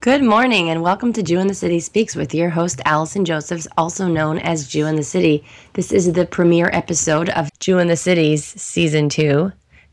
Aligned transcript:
Good 0.00 0.22
morning 0.22 0.70
and 0.70 0.80
welcome 0.80 1.12
to 1.14 1.24
Jew 1.24 1.40
in 1.40 1.48
the 1.48 1.54
City 1.54 1.80
Speaks 1.80 2.14
with 2.14 2.32
your 2.32 2.50
host 2.50 2.80
Allison 2.84 3.24
Josephs, 3.24 3.66
also 3.76 4.06
known 4.06 4.38
as 4.38 4.68
Jew 4.68 4.86
in 4.86 4.94
the 4.94 5.02
City. 5.02 5.44
This 5.72 5.90
is 5.90 6.12
the 6.12 6.24
premiere 6.24 6.70
episode 6.72 7.30
of 7.30 7.50
Jew 7.58 7.78
in 7.78 7.88
the 7.88 7.96
City's 7.96 8.44
season 8.44 9.08
two, 9.08 9.50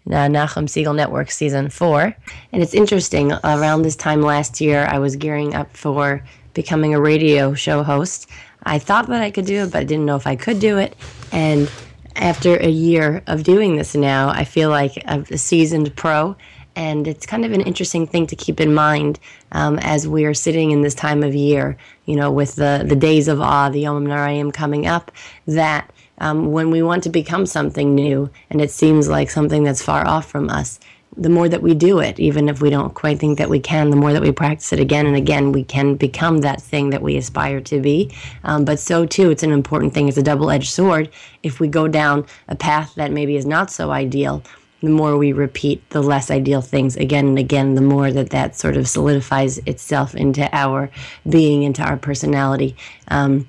Nachum 0.07 0.68
Segal 0.68 0.95
Network 0.95 1.31
season 1.31 1.71
four. 1.71 2.16
And 2.52 2.62
it's 2.62 2.76
interesting, 2.76 3.31
around 3.31 3.81
this 3.81 3.95
time 3.95 4.21
last 4.21 4.62
year, 4.62 4.86
I 4.86 4.99
was 4.99 5.16
gearing 5.16 5.55
up 5.55 5.76
for 5.76 6.23
becoming 6.53 6.94
a 6.94 7.02
radio 7.02 7.55
show 7.55 7.81
host. 7.81 8.30
I 8.62 8.77
thought 8.77 9.08
that 9.08 9.23
I 9.23 9.31
could 9.31 9.48
do 9.48 9.63
it, 9.63 9.72
but 9.72 9.80
I 9.80 9.85
didn't 9.85 10.05
know 10.05 10.17
if 10.17 10.27
I 10.27 10.35
could 10.35 10.59
do 10.59 10.77
it. 10.77 10.95
And 11.31 11.67
after 12.16 12.58
a 12.58 12.70
year 12.70 13.23
of 13.26 13.41
doing 13.41 13.76
this 13.76 13.95
now, 13.95 14.30
I 14.30 14.44
feel 14.44 14.70
like 14.70 15.03
a 15.08 15.35
seasoned 15.35 15.95
pro 15.95 16.35
and 16.75 17.07
it's 17.07 17.25
kind 17.25 17.45
of 17.45 17.53
an 17.53 17.61
interesting 17.61 18.05
thing 18.05 18.27
to 18.27 18.35
keep 18.35 18.59
in 18.59 18.73
mind 18.73 19.20
um, 19.52 19.79
as 19.79 20.07
we 20.07 20.25
are 20.25 20.34
sitting 20.34 20.71
in 20.71 20.81
this 20.81 20.95
time 20.95 21.23
of 21.23 21.34
year, 21.34 21.77
you 22.05 22.15
know, 22.15 22.31
with 22.31 22.55
the, 22.55 22.84
the 22.85 22.95
days 22.95 23.27
of 23.27 23.41
awe, 23.41 23.70
the 23.70 23.84
Yamim 23.84 24.07
Noraim 24.07 24.53
coming 24.53 24.85
up, 24.85 25.11
that 25.48 25.91
um, 26.20 26.51
when 26.51 26.71
we 26.71 26.81
want 26.81 27.03
to 27.03 27.09
become 27.09 27.45
something 27.45 27.93
new 27.93 28.29
and 28.49 28.61
it 28.61 28.71
seems 28.71 29.07
like 29.07 29.29
something 29.29 29.63
that's 29.63 29.81
far 29.81 30.05
off 30.07 30.29
from 30.29 30.49
us, 30.49 30.79
the 31.17 31.29
more 31.29 31.48
that 31.48 31.61
we 31.61 31.73
do 31.73 31.99
it, 31.99 32.20
even 32.20 32.49
if 32.49 32.61
we 32.61 32.70
don't 32.70 32.93
quite 32.93 33.20
think 33.20 33.37
that 33.37 33.49
we 33.49 33.59
can, 33.59 33.89
the 33.89 33.95
more 33.95 34.12
that 34.12 34.21
we 34.21 34.31
practice 34.31 34.73
it 34.73 34.79
again 34.81 35.05
and 35.05 35.15
again, 35.15 35.53
we 35.53 35.63
can 35.63 35.95
become 35.95 36.39
that 36.39 36.62
thing 36.62 36.89
that 36.89 37.01
we 37.01 37.15
aspire 37.15 37.62
to 37.62 37.79
be. 37.79 38.12
Um, 38.43 38.65
but 38.65 38.79
so 38.79 39.05
too, 39.05 39.29
it's 39.29 39.43
an 39.43 39.51
important 39.51 39.93
thing. 39.93 40.09
It's 40.09 40.17
a 40.17 40.23
double 40.23 40.51
edged 40.51 40.71
sword. 40.71 41.09
If 41.41 41.62
we 41.62 41.70
go 41.70 41.87
down 41.87 42.26
a 42.49 42.55
path 42.55 42.95
that 42.95 43.12
maybe 43.13 43.37
is 43.37 43.45
not 43.45 43.71
so 43.71 43.91
ideal, 43.91 44.43
the 44.85 44.91
more 44.91 45.17
we 45.17 45.34
repeat 45.34 45.88
the 45.89 46.02
less 46.02 46.31
ideal 46.31 46.62
things 46.62 46.95
again 46.95 47.27
and 47.27 47.39
again, 47.39 47.76
the 47.76 47.81
more 47.81 48.12
that 48.12 48.29
that 48.29 48.55
sort 48.55 48.77
of 48.77 48.87
solidifies 48.87 49.57
itself 49.60 50.15
into 50.15 50.49
our 50.55 50.90
being, 51.29 51.63
into 51.63 51.82
our 51.84 51.98
personality. 51.98 52.76
Um, 53.10 53.48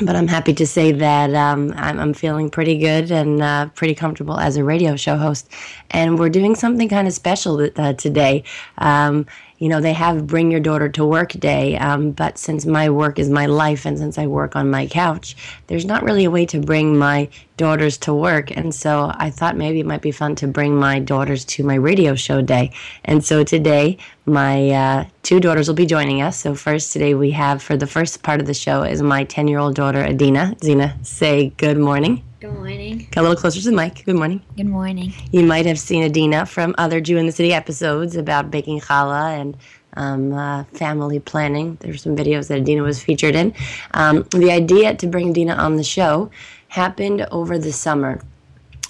but 0.00 0.16
I'm 0.16 0.26
happy 0.26 0.52
to 0.54 0.66
say 0.66 0.90
that 0.90 1.34
um, 1.34 1.72
I'm, 1.76 2.00
I'm, 2.00 2.14
feeling 2.14 2.50
pretty 2.50 2.78
good 2.78 3.12
and 3.12 3.40
uh, 3.40 3.68
pretty 3.76 3.94
comfortable 3.94 4.40
as 4.40 4.56
a 4.56 4.64
radio 4.64 4.96
show 4.96 5.16
host. 5.16 5.48
And 5.90 6.18
we're 6.18 6.30
doing 6.30 6.56
something 6.56 6.88
kind 6.88 7.06
of 7.06 7.14
special 7.14 7.68
uh, 7.76 7.92
today. 7.92 8.42
Um, 8.78 9.26
you 9.64 9.70
know, 9.70 9.80
they 9.80 9.94
have 9.94 10.26
Bring 10.26 10.50
Your 10.50 10.60
Daughter 10.60 10.90
to 10.90 11.06
Work 11.06 11.32
Day, 11.32 11.78
um, 11.78 12.10
but 12.10 12.36
since 12.36 12.66
my 12.66 12.90
work 12.90 13.18
is 13.18 13.30
my 13.30 13.46
life 13.46 13.86
and 13.86 13.96
since 13.96 14.18
I 14.18 14.26
work 14.26 14.56
on 14.56 14.68
my 14.68 14.86
couch, 14.86 15.34
there's 15.68 15.86
not 15.86 16.02
really 16.02 16.26
a 16.26 16.30
way 16.30 16.44
to 16.44 16.60
bring 16.60 16.98
my 16.98 17.30
daughters 17.56 17.96
to 17.96 18.12
work. 18.12 18.54
And 18.54 18.74
so 18.74 19.10
I 19.14 19.30
thought 19.30 19.56
maybe 19.56 19.80
it 19.80 19.86
might 19.86 20.02
be 20.02 20.10
fun 20.10 20.34
to 20.34 20.46
bring 20.46 20.76
my 20.76 20.98
daughters 20.98 21.46
to 21.46 21.64
my 21.64 21.76
radio 21.76 22.14
show 22.14 22.42
day. 22.42 22.72
And 23.06 23.24
so 23.24 23.42
today, 23.42 23.96
my 24.26 24.68
uh, 24.68 25.04
two 25.22 25.40
daughters 25.40 25.66
will 25.66 25.76
be 25.76 25.86
joining 25.86 26.20
us. 26.20 26.38
So, 26.40 26.54
first, 26.54 26.92
today 26.92 27.14
we 27.14 27.30
have 27.30 27.62
for 27.62 27.78
the 27.78 27.86
first 27.86 28.22
part 28.22 28.40
of 28.40 28.46
the 28.46 28.52
show 28.52 28.82
is 28.82 29.00
my 29.00 29.24
10 29.24 29.48
year 29.48 29.60
old 29.60 29.76
daughter, 29.76 30.00
Adina. 30.00 30.56
Zina, 30.62 30.94
say 31.02 31.54
good 31.56 31.78
morning. 31.78 32.22
Good 32.44 32.52
morning. 32.52 33.08
Got 33.10 33.22
a 33.22 33.22
little 33.22 33.40
closer 33.40 33.58
to 33.58 33.70
the 33.70 33.74
mic. 33.74 34.04
Good 34.04 34.16
morning. 34.16 34.42
Good 34.54 34.66
morning. 34.66 35.14
You 35.32 35.46
might 35.46 35.64
have 35.64 35.78
seen 35.78 36.04
Adina 36.04 36.44
from 36.44 36.74
other 36.76 37.00
Jew 37.00 37.16
in 37.16 37.24
the 37.24 37.32
City 37.32 37.54
episodes 37.54 38.16
about 38.16 38.50
baking 38.50 38.80
challah 38.80 39.40
and 39.40 39.56
um, 39.94 40.34
uh, 40.34 40.64
family 40.64 41.20
planning. 41.20 41.78
There's 41.80 42.02
some 42.02 42.14
videos 42.14 42.48
that 42.48 42.60
Adina 42.60 42.82
was 42.82 43.02
featured 43.02 43.34
in. 43.34 43.54
Um, 43.94 44.28
the 44.32 44.50
idea 44.50 44.94
to 44.94 45.06
bring 45.06 45.30
Adina 45.30 45.54
on 45.54 45.76
the 45.76 45.82
show 45.82 46.30
happened 46.68 47.26
over 47.30 47.56
the 47.56 47.72
summer. 47.72 48.20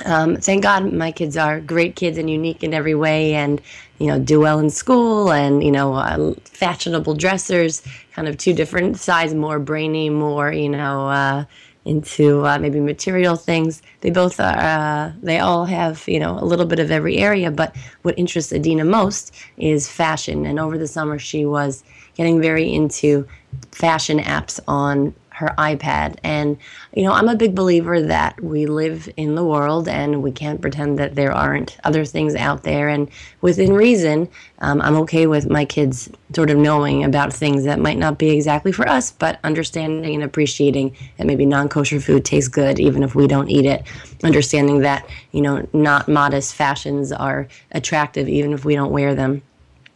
Um, 0.04 0.34
thank 0.34 0.64
God 0.64 0.92
my 0.92 1.12
kids 1.12 1.36
are 1.36 1.60
great 1.60 1.94
kids 1.94 2.18
and 2.18 2.28
unique 2.28 2.64
in 2.64 2.74
every 2.74 2.96
way 2.96 3.36
and, 3.36 3.60
you 3.98 4.08
know, 4.08 4.18
do 4.18 4.40
well 4.40 4.58
in 4.58 4.68
school 4.68 5.30
and, 5.30 5.62
you 5.62 5.70
know, 5.70 5.94
uh, 5.94 6.34
fashionable 6.42 7.14
dressers, 7.14 7.84
kind 8.14 8.26
of 8.26 8.36
two 8.36 8.52
different 8.52 8.98
sides, 8.98 9.32
more 9.32 9.60
brainy, 9.60 10.10
more, 10.10 10.50
you 10.52 10.68
know, 10.68 11.08
uh, 11.08 11.44
into 11.84 12.46
uh, 12.46 12.58
maybe 12.58 12.80
material 12.80 13.36
things. 13.36 13.82
They 14.00 14.10
both 14.10 14.40
are, 14.40 14.56
uh, 14.56 15.12
they 15.22 15.38
all 15.38 15.64
have, 15.66 16.04
you 16.06 16.18
know, 16.18 16.38
a 16.38 16.44
little 16.44 16.66
bit 16.66 16.78
of 16.78 16.90
every 16.90 17.18
area. 17.18 17.50
But 17.50 17.76
what 18.02 18.18
interests 18.18 18.52
Adina 18.52 18.84
most 18.84 19.34
is 19.56 19.88
fashion. 19.88 20.46
And 20.46 20.58
over 20.58 20.78
the 20.78 20.88
summer, 20.88 21.18
she 21.18 21.44
was 21.44 21.84
getting 22.14 22.40
very 22.40 22.72
into 22.72 23.26
fashion 23.72 24.18
apps 24.18 24.60
on 24.66 25.14
her 25.34 25.52
iPad. 25.58 26.16
And, 26.22 26.56
you 26.94 27.02
know, 27.02 27.12
I'm 27.12 27.28
a 27.28 27.34
big 27.34 27.56
believer 27.56 28.00
that 28.00 28.40
we 28.40 28.66
live 28.66 29.08
in 29.16 29.34
the 29.34 29.44
world 29.44 29.88
and 29.88 30.22
we 30.22 30.30
can't 30.30 30.60
pretend 30.60 30.98
that 31.00 31.16
there 31.16 31.32
aren't 31.32 31.76
other 31.82 32.04
things 32.04 32.36
out 32.36 32.62
there. 32.62 32.88
And 32.88 33.10
within 33.40 33.72
reason, 33.72 34.28
um, 34.60 34.80
I'm 34.80 34.94
okay 34.98 35.26
with 35.26 35.50
my 35.50 35.64
kids 35.64 36.08
sort 36.34 36.50
of 36.50 36.56
knowing 36.56 37.02
about 37.02 37.32
things 37.32 37.64
that 37.64 37.80
might 37.80 37.98
not 37.98 38.16
be 38.16 38.30
exactly 38.30 38.70
for 38.70 38.88
us, 38.88 39.10
but 39.10 39.40
understanding 39.42 40.14
and 40.14 40.22
appreciating 40.22 40.96
that 41.16 41.26
maybe 41.26 41.46
non 41.46 41.68
kosher 41.68 42.00
food 42.00 42.24
tastes 42.24 42.48
good 42.48 42.78
even 42.78 43.02
if 43.02 43.16
we 43.16 43.26
don't 43.26 43.50
eat 43.50 43.66
it. 43.66 43.82
Understanding 44.22 44.80
that, 44.80 45.04
you 45.32 45.42
know, 45.42 45.66
not 45.72 46.08
modest 46.08 46.54
fashions 46.54 47.10
are 47.10 47.48
attractive 47.72 48.28
even 48.28 48.52
if 48.52 48.64
we 48.64 48.76
don't 48.76 48.92
wear 48.92 49.16
them 49.16 49.42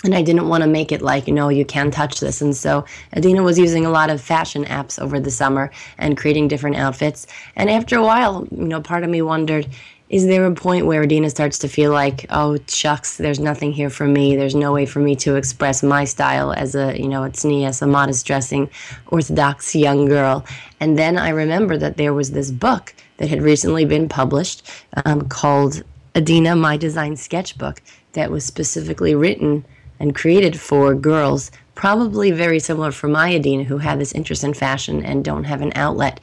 and 0.04 0.14
I 0.14 0.22
didn't 0.22 0.48
want 0.48 0.62
to 0.62 0.68
make 0.68 0.92
it 0.92 1.02
like, 1.02 1.26
know, 1.26 1.48
you 1.48 1.64
can't 1.64 1.92
touch 1.92 2.20
this. 2.20 2.40
And 2.40 2.56
so 2.56 2.84
Adina 3.16 3.42
was 3.42 3.58
using 3.58 3.84
a 3.84 3.90
lot 3.90 4.10
of 4.10 4.20
fashion 4.20 4.64
apps 4.64 5.00
over 5.00 5.18
the 5.18 5.30
summer 5.30 5.72
and 5.98 6.16
creating 6.16 6.48
different 6.48 6.76
outfits. 6.76 7.26
And 7.56 7.68
after 7.68 7.96
a 7.96 8.02
while, 8.02 8.46
you 8.50 8.64
know, 8.64 8.80
part 8.80 9.02
of 9.02 9.10
me 9.10 9.22
wondered, 9.22 9.66
is 10.08 10.26
there 10.26 10.46
a 10.46 10.54
point 10.54 10.86
where 10.86 11.02
Adina 11.02 11.28
starts 11.28 11.58
to 11.58 11.68
feel 11.68 11.90
like, 11.90 12.26
oh, 12.30 12.58
shucks, 12.68 13.16
there's 13.16 13.40
nothing 13.40 13.72
here 13.72 13.90
for 13.90 14.06
me. 14.06 14.36
There's 14.36 14.54
no 14.54 14.72
way 14.72 14.86
for 14.86 15.00
me 15.00 15.16
to 15.16 15.34
express 15.34 15.82
my 15.82 16.04
style 16.04 16.52
as 16.52 16.74
a, 16.74 16.98
you 16.98 17.08
know, 17.08 17.24
a 17.24 17.30
tznius, 17.30 17.82
a 17.82 17.86
modest 17.86 18.24
dressing, 18.24 18.70
orthodox 19.08 19.74
young 19.74 20.06
girl. 20.06 20.46
And 20.80 20.96
then 20.96 21.18
I 21.18 21.30
remember 21.30 21.76
that 21.76 21.96
there 21.96 22.14
was 22.14 22.30
this 22.30 22.50
book 22.50 22.94
that 23.18 23.28
had 23.28 23.42
recently 23.42 23.84
been 23.84 24.08
published 24.08 24.62
um, 25.04 25.28
called 25.28 25.82
Adina, 26.14 26.56
My 26.56 26.76
Design 26.76 27.16
Sketchbook, 27.16 27.82
that 28.12 28.30
was 28.30 28.44
specifically 28.44 29.14
written 29.14 29.64
and 30.00 30.14
created 30.14 30.58
for 30.58 30.94
girls, 30.94 31.50
probably 31.74 32.30
very 32.30 32.58
similar 32.58 32.92
for 32.92 33.08
my 33.08 33.34
Adina, 33.34 33.64
who 33.64 33.78
had 33.78 33.98
this 33.98 34.12
interest 34.12 34.44
in 34.44 34.54
fashion 34.54 35.04
and 35.04 35.24
don't 35.24 35.44
have 35.44 35.62
an 35.62 35.72
outlet 35.74 36.20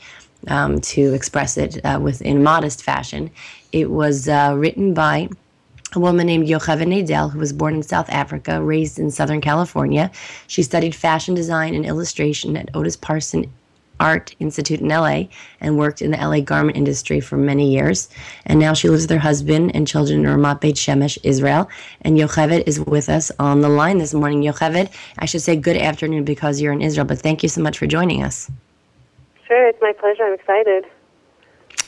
um, 0.47 0.79
to 0.81 1.13
express 1.13 1.57
it 1.57 1.83
uh, 1.85 1.99
within 2.01 2.43
modest 2.43 2.83
fashion. 2.83 3.31
It 3.71 3.89
was 3.91 4.27
uh, 4.27 4.53
written 4.57 4.93
by 4.93 5.29
a 5.93 5.99
woman 5.99 6.27
named 6.27 6.47
Yocheved 6.47 6.85
Nadell, 6.87 7.31
who 7.31 7.39
was 7.39 7.53
born 7.53 7.75
in 7.75 7.83
South 7.83 8.09
Africa, 8.09 8.61
raised 8.61 8.99
in 8.99 9.11
Southern 9.11 9.41
California. 9.41 10.11
She 10.47 10.61
studied 10.61 10.93
fashion 10.93 11.35
design 11.35 11.73
and 11.73 11.85
illustration 11.85 12.57
at 12.57 12.69
Otis 12.75 12.97
Parsons 12.97 13.47
Art 13.99 14.35
Institute 14.39 14.81
in 14.81 14.89
LA 14.89 15.23
and 15.61 15.77
worked 15.77 16.01
in 16.01 16.11
the 16.11 16.17
LA 16.17 16.41
garment 16.41 16.77
industry 16.77 17.19
for 17.19 17.37
many 17.37 17.71
years. 17.71 18.09
And 18.45 18.59
now 18.59 18.73
she 18.73 18.89
lives 18.89 19.03
with 19.03 19.11
her 19.11 19.19
husband 19.19 19.75
and 19.75 19.87
children 19.87 20.25
in 20.25 20.25
Ramat 20.25 20.61
Beit 20.61 20.75
Shemesh, 20.75 21.17
Israel. 21.23 21.69
And 22.01 22.17
Yocheved 22.17 22.63
is 22.67 22.79
with 22.79 23.09
us 23.09 23.31
on 23.39 23.61
the 23.61 23.69
line 23.69 23.97
this 23.97 24.13
morning. 24.13 24.41
Yocheved, 24.41 24.91
I 25.19 25.25
should 25.25 25.41
say 25.41 25.55
good 25.55 25.77
afternoon 25.77 26.23
because 26.23 26.61
you're 26.61 26.73
in 26.73 26.81
Israel, 26.81 27.05
but 27.05 27.19
thank 27.19 27.43
you 27.43 27.49
so 27.49 27.61
much 27.61 27.77
for 27.77 27.87
joining 27.87 28.23
us. 28.23 28.49
Sure, 29.47 29.67
it's 29.67 29.81
my 29.81 29.93
pleasure. 29.93 30.23
I'm 30.23 30.33
excited. 30.33 30.85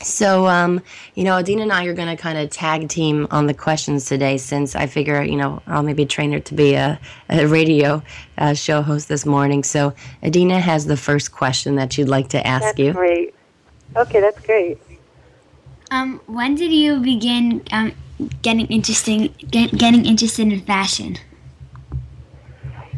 So, 0.02 0.48
um, 0.48 0.82
you 1.16 1.24
know, 1.24 1.34
Adina 1.34 1.64
and 1.64 1.72
I 1.72 1.86
are 1.86 1.94
going 1.94 2.08
to 2.08 2.22
kind 2.22 2.38
of 2.38 2.50
tag 2.50 2.88
team 2.88 3.28
on 3.32 3.48
the 3.48 3.54
questions 3.54 4.06
today 4.06 4.38
since 4.38 4.76
I 4.76 4.86
figure, 4.86 5.24
you 5.24 5.36
know, 5.36 5.62
I'll 5.66 5.84
maybe 5.84 6.06
train 6.06 6.32
her 6.34 6.40
to 6.40 6.54
be 6.54 6.76
a, 6.76 7.00
a 7.30 7.48
radio 7.48 8.04
uh, 8.38 8.54
show 8.54 8.82
host 8.82 9.08
this 9.08 9.26
morning. 9.26 9.64
So, 9.64 9.94
Adina 10.24 10.60
has 10.60 10.86
the 10.86 10.98
first 10.98 11.32
question 11.32 11.76
that 11.76 11.94
she'd 11.94 12.06
like 12.10 12.30
to 12.30 12.46
ask 12.46 12.64
that's 12.64 12.80
you. 12.80 12.94
great. 12.94 13.34
Okay, 13.96 14.22
that's 14.22 14.40
great. 14.46 14.78
Um, 15.90 16.22
when 16.28 16.56
did 16.56 16.72
you 16.72 17.00
begin 17.00 17.64
um, 17.72 17.94
getting 18.42 18.68
interesting, 18.68 19.34
get, 19.50 19.72
getting 19.72 20.06
interested 20.06 20.52
in 20.52 20.62
fashion? 20.62 21.18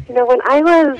You 0.08 0.16
know, 0.16 0.26
when 0.26 0.40
I 0.48 0.60
was, 0.60 0.98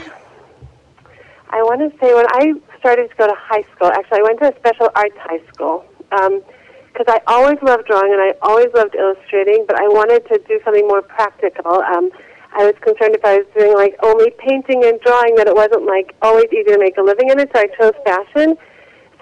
I 1.51 1.63
want 1.63 1.81
to 1.81 1.99
say 1.99 2.15
when 2.15 2.27
I 2.29 2.55
started 2.79 3.11
to 3.11 3.17
go 3.17 3.27
to 3.27 3.35
high 3.37 3.65
school, 3.75 3.89
actually, 3.89 4.21
I 4.21 4.23
went 4.23 4.39
to 4.41 4.55
a 4.55 4.57
special 4.57 4.89
arts 4.95 5.17
high 5.19 5.43
school 5.53 5.85
because 6.11 7.09
um, 7.09 7.15
I 7.15 7.21
always 7.27 7.59
loved 7.63 7.87
drawing 7.87 8.13
and 8.13 8.21
I 8.21 8.35
always 8.43 8.69
loved 8.75 8.95
illustrating, 8.95 9.65
but 9.67 9.81
I 9.81 9.87
wanted 9.89 10.27
to 10.29 10.39
do 10.47 10.61
something 10.65 10.87
more 10.87 11.03
practical. 11.03 11.83
Um, 11.83 12.11
I 12.53 12.67
was 12.67 12.75
concerned 12.83 13.15
if 13.15 13.25
I 13.25 13.39
was 13.39 13.47
doing 13.57 13.75
like 13.75 13.95
only 14.03 14.31
painting 14.39 14.85
and 14.85 15.01
drawing 15.01 15.37
that 15.37 15.47
it 15.47 15.55
wasn't 15.55 15.87
like 15.87 16.15
always 16.21 16.47
easy 16.53 16.73
to 16.75 16.79
make 16.79 16.99
a 16.99 17.03
living 17.03 17.31
in 17.31 17.39
it, 17.39 17.51
so 17.55 17.61
I 17.63 17.67
chose 17.79 17.95
fashion. 18.05 18.59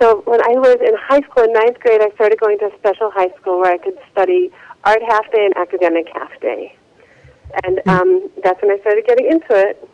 So 0.01 0.23
when 0.25 0.41
I 0.41 0.55
was 0.57 0.79
in 0.81 0.95
high 0.97 1.21
school 1.29 1.45
in 1.45 1.53
ninth 1.53 1.79
grade, 1.81 2.01
I 2.01 2.11
started 2.15 2.39
going 2.41 2.59
to 2.61 2.67
a 2.67 2.79
special 2.79 3.11
high 3.11 3.31
school 3.41 3.61
where 3.61 3.73
I 3.73 3.79
could 3.79 3.99
study 4.13 4.51
art 4.85 5.03
half 5.09 5.31
day 5.33 5.45
and 5.45 5.57
academic 5.57 6.07
half 6.15 6.31
day. 6.41 6.75
And 7.65 7.81
hmm. 7.85 7.91
um, 7.91 8.31
that's 8.43 8.61
when 8.63 8.71
I 8.71 8.79
started 8.81 9.07
getting 9.07 9.27
into 9.27 9.49
it. 9.51 9.89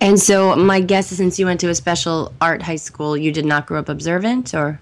And 0.00 0.18
so, 0.18 0.54
my 0.56 0.80
guess 0.80 1.12
is 1.12 1.18
since 1.18 1.38
you 1.38 1.46
went 1.46 1.60
to 1.60 1.68
a 1.68 1.74
special 1.74 2.32
art 2.40 2.62
high 2.62 2.76
school, 2.76 3.16
you 3.16 3.32
did 3.32 3.44
not 3.44 3.66
grow 3.66 3.80
up 3.80 3.88
observant, 3.88 4.54
or? 4.54 4.80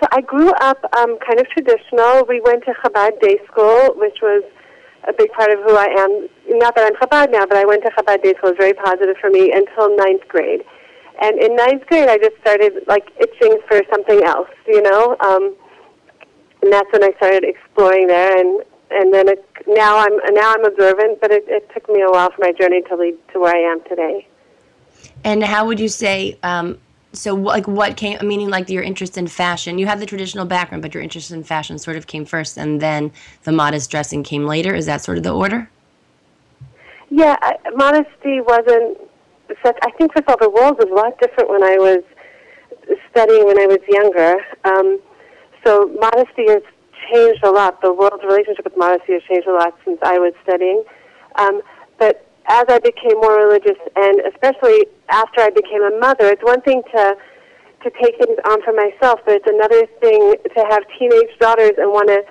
So 0.00 0.06
I 0.12 0.20
grew 0.20 0.52
up 0.60 0.78
um, 0.96 1.18
kind 1.26 1.40
of 1.40 1.48
traditional. 1.48 2.24
We 2.28 2.40
went 2.40 2.64
to 2.64 2.72
Chabad 2.84 3.20
Day 3.20 3.38
School, 3.50 3.94
which 3.96 4.18
was 4.22 4.44
a 5.08 5.12
big 5.12 5.32
part 5.32 5.50
of 5.50 5.58
who 5.60 5.74
I 5.74 5.86
am 5.98 6.28
not 6.48 6.74
that 6.74 6.86
I'm 6.86 6.96
Chabad 6.96 7.30
now, 7.30 7.46
but 7.46 7.56
I 7.56 7.64
went 7.64 7.82
to 7.84 7.90
Chabad 7.90 8.22
day 8.22 8.34
school. 8.34 8.50
It 8.50 8.58
was 8.58 8.58
very 8.58 8.74
positive 8.74 9.16
for 9.20 9.30
me 9.30 9.52
until 9.52 9.94
ninth 9.96 10.26
grade. 10.28 10.64
And 11.20 11.38
in 11.38 11.56
ninth 11.56 11.86
grade, 11.86 12.08
I 12.08 12.18
just 12.18 12.36
started 12.40 12.84
like 12.86 13.10
itching 13.18 13.58
for 13.68 13.80
something 13.90 14.22
else, 14.24 14.48
you 14.66 14.82
know. 14.82 15.16
Um, 15.20 15.54
and 16.62 16.72
that's 16.72 16.90
when 16.92 17.04
I 17.04 17.12
started 17.16 17.44
exploring 17.44 18.06
there. 18.06 18.38
And 18.38 18.62
and 18.90 19.12
then 19.12 19.28
it, 19.28 19.44
now 19.66 19.98
I'm 19.98 20.16
now 20.32 20.54
I'm 20.54 20.64
observant, 20.64 21.20
but 21.20 21.30
it, 21.30 21.44
it 21.48 21.68
took 21.74 21.88
me 21.88 22.02
a 22.02 22.10
while 22.10 22.30
for 22.30 22.40
my 22.40 22.52
journey 22.52 22.82
to 22.82 22.96
lead 22.96 23.16
to 23.32 23.40
where 23.40 23.54
I 23.54 23.70
am 23.70 23.82
today. 23.88 24.26
And 25.24 25.42
how 25.42 25.66
would 25.66 25.80
you 25.80 25.88
say? 25.88 26.38
Um, 26.42 26.78
so, 27.18 27.34
like, 27.34 27.66
what 27.66 27.96
came? 27.96 28.16
Meaning, 28.26 28.48
like, 28.48 28.68
your 28.68 28.82
interest 28.82 29.18
in 29.18 29.26
fashion. 29.26 29.76
You 29.78 29.86
had 29.86 29.98
the 29.98 30.06
traditional 30.06 30.44
background, 30.44 30.82
but 30.82 30.94
your 30.94 31.02
interest 31.02 31.32
in 31.32 31.42
fashion 31.42 31.78
sort 31.78 31.96
of 31.96 32.06
came 32.06 32.24
first, 32.24 32.56
and 32.56 32.80
then 32.80 33.10
the 33.42 33.50
modest 33.50 33.90
dressing 33.90 34.22
came 34.22 34.46
later. 34.46 34.72
Is 34.72 34.86
that 34.86 35.02
sort 35.02 35.18
of 35.18 35.24
the 35.24 35.34
order? 35.34 35.68
Yeah, 37.10 37.36
I, 37.42 37.56
modesty 37.74 38.40
wasn't 38.40 38.98
such. 39.64 39.76
I 39.82 39.90
think 39.98 40.12
first 40.12 40.28
of 40.28 40.30
all, 40.30 40.36
the 40.40 40.50
world 40.50 40.78
was 40.78 40.88
a 40.90 40.94
lot 40.94 41.18
different 41.18 41.50
when 41.50 41.64
I 41.64 41.76
was 41.76 42.04
studying 43.10 43.44
when 43.46 43.58
I 43.58 43.66
was 43.66 43.80
younger. 43.88 44.36
Um, 44.64 45.00
so 45.64 45.88
modesty 45.98 46.46
has 46.48 46.62
changed 47.10 47.42
a 47.42 47.50
lot. 47.50 47.80
The 47.82 47.92
world's 47.92 48.22
relationship 48.22 48.64
with 48.64 48.76
modesty 48.76 49.14
has 49.14 49.22
changed 49.24 49.48
a 49.48 49.52
lot 49.52 49.76
since 49.84 49.98
I 50.02 50.18
was 50.18 50.34
studying. 50.44 50.84
Um, 51.34 51.62
but 51.98 52.27
as 52.48 52.64
I 52.68 52.78
became 52.78 53.20
more 53.20 53.36
religious, 53.36 53.78
and 53.96 54.20
especially 54.32 54.86
after 55.08 55.40
I 55.40 55.50
became 55.50 55.82
a 55.82 55.98
mother, 55.98 56.26
it's 56.26 56.42
one 56.42 56.60
thing 56.62 56.82
to 56.94 57.16
to 57.84 57.90
take 58.02 58.18
things 58.18 58.36
on 58.44 58.60
for 58.62 58.72
myself, 58.72 59.20
but 59.24 59.34
it's 59.34 59.46
another 59.46 59.86
thing 60.00 60.34
to 60.42 60.64
have 60.68 60.82
teenage 60.98 61.30
daughters 61.38 61.72
and 61.78 61.92
want 61.92 62.08
to 62.08 62.24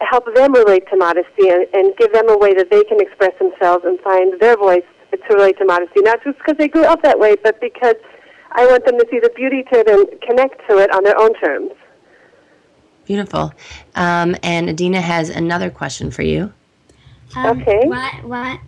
help 0.00 0.26
them 0.34 0.52
relate 0.52 0.86
to 0.90 0.96
modesty 0.96 1.48
and, 1.48 1.66
and 1.72 1.96
give 1.96 2.12
them 2.12 2.28
a 2.28 2.36
way 2.36 2.52
that 2.52 2.70
they 2.70 2.84
can 2.84 3.00
express 3.00 3.32
themselves 3.38 3.84
and 3.86 3.98
find 4.00 4.38
their 4.40 4.56
voice 4.56 4.84
to 5.10 5.34
relate 5.34 5.56
to 5.58 5.64
modesty. 5.64 6.00
Not 6.02 6.22
just 6.22 6.36
because 6.38 6.56
they 6.58 6.68
grew 6.68 6.84
up 6.84 7.02
that 7.02 7.18
way, 7.18 7.36
but 7.42 7.60
because 7.62 7.96
I 8.52 8.66
want 8.66 8.84
them 8.84 8.98
to 8.98 9.06
see 9.10 9.20
the 9.20 9.30
beauty 9.30 9.62
to 9.72 9.78
it 9.80 9.88
and 9.88 10.20
connect 10.20 10.60
to 10.68 10.78
it 10.78 10.92
on 10.94 11.02
their 11.04 11.18
own 11.18 11.32
terms. 11.40 11.70
Beautiful. 13.06 13.52
Um, 13.94 14.36
and 14.42 14.68
Adina 14.68 15.00
has 15.00 15.30
another 15.30 15.70
question 15.70 16.10
for 16.10 16.22
you. 16.22 16.52
Um, 17.36 17.60
Okay. 17.60 17.80
Why, 17.86 18.20
why, 18.22 18.60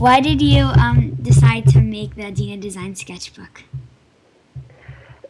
why 0.00 0.18
did 0.20 0.40
you 0.40 0.64
um, 0.64 1.10
decide 1.20 1.66
to 1.68 1.80
make 1.80 2.16
the 2.16 2.30
Dina 2.30 2.56
Design 2.56 2.94
sketchbook? 2.94 3.64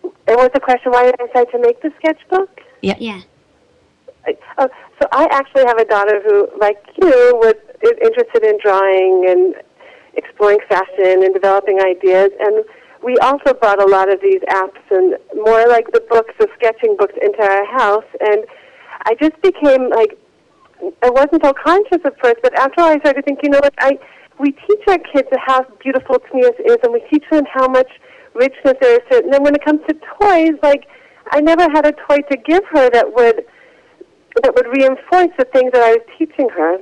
And 0.02 0.36
what's 0.36 0.54
the 0.54 0.60
question? 0.60 0.92
Why 0.92 1.06
did 1.06 1.16
I 1.20 1.26
decide 1.26 1.50
to 1.50 1.58
make 1.58 1.82
the 1.82 1.92
sketchbook? 1.98 2.60
Yeah. 2.80 2.94
I- 4.26 4.36
Oh, 4.58 4.68
so 5.00 5.08
I 5.12 5.26
actually 5.32 5.64
have 5.66 5.78
a 5.78 5.84
daughter 5.86 6.20
who, 6.24 6.48
like 6.60 6.78
you, 7.02 7.10
was 7.42 7.54
is 7.82 7.96
interested 8.02 8.44
in 8.44 8.58
drawing 8.62 9.24
and 9.26 9.54
exploring 10.14 10.58
fashion 10.68 11.24
and 11.24 11.32
developing 11.34 11.80
ideas. 11.80 12.30
And 12.38 12.64
we 13.02 13.16
also 13.18 13.54
brought 13.54 13.82
a 13.82 13.86
lot 13.86 14.12
of 14.12 14.20
these 14.20 14.40
apps 14.50 14.84
and 14.90 15.16
more 15.34 15.66
like 15.66 15.90
the 15.92 16.04
books, 16.10 16.34
the 16.38 16.46
sketching 16.58 16.96
books, 16.98 17.14
into 17.20 17.42
our 17.42 17.64
house. 17.78 18.04
And 18.20 18.44
I 19.06 19.14
just 19.14 19.40
became 19.42 19.88
like, 19.90 20.18
I 21.02 21.10
wasn't 21.10 21.42
so 21.42 21.52
conscious 21.54 21.98
at 22.04 22.20
first, 22.20 22.36
but 22.42 22.56
after 22.58 22.82
all, 22.82 22.90
I 22.90 22.98
started 22.98 23.24
thinking, 23.24 23.46
you 23.46 23.50
know 23.52 23.60
what, 23.62 23.74
I 23.78 23.98
we 24.40 24.52
teach 24.52 24.80
our 24.88 24.98
kids 24.98 25.28
how 25.46 25.64
beautiful 25.82 26.16
Tznius 26.16 26.58
is, 26.64 26.76
and 26.82 26.92
we 26.92 27.02
teach 27.10 27.24
them 27.30 27.44
how 27.52 27.68
much 27.68 27.90
richness 28.34 28.74
there 28.80 28.94
is. 28.94 29.00
to 29.10 29.18
it. 29.18 29.24
And 29.24 29.32
then 29.32 29.42
when 29.42 29.54
it 29.54 29.64
comes 29.64 29.80
to 29.88 29.94
toys, 30.20 30.58
like 30.62 30.86
I 31.30 31.40
never 31.40 31.62
had 31.62 31.86
a 31.86 31.92
toy 31.92 32.18
to 32.30 32.36
give 32.36 32.64
her 32.72 32.90
that 32.90 33.14
would 33.14 33.44
that 34.42 34.54
would 34.54 34.66
reinforce 34.66 35.34
the 35.38 35.44
things 35.52 35.72
that 35.72 35.82
I 35.82 35.90
was 35.98 36.06
teaching 36.16 36.48
her. 36.50 36.78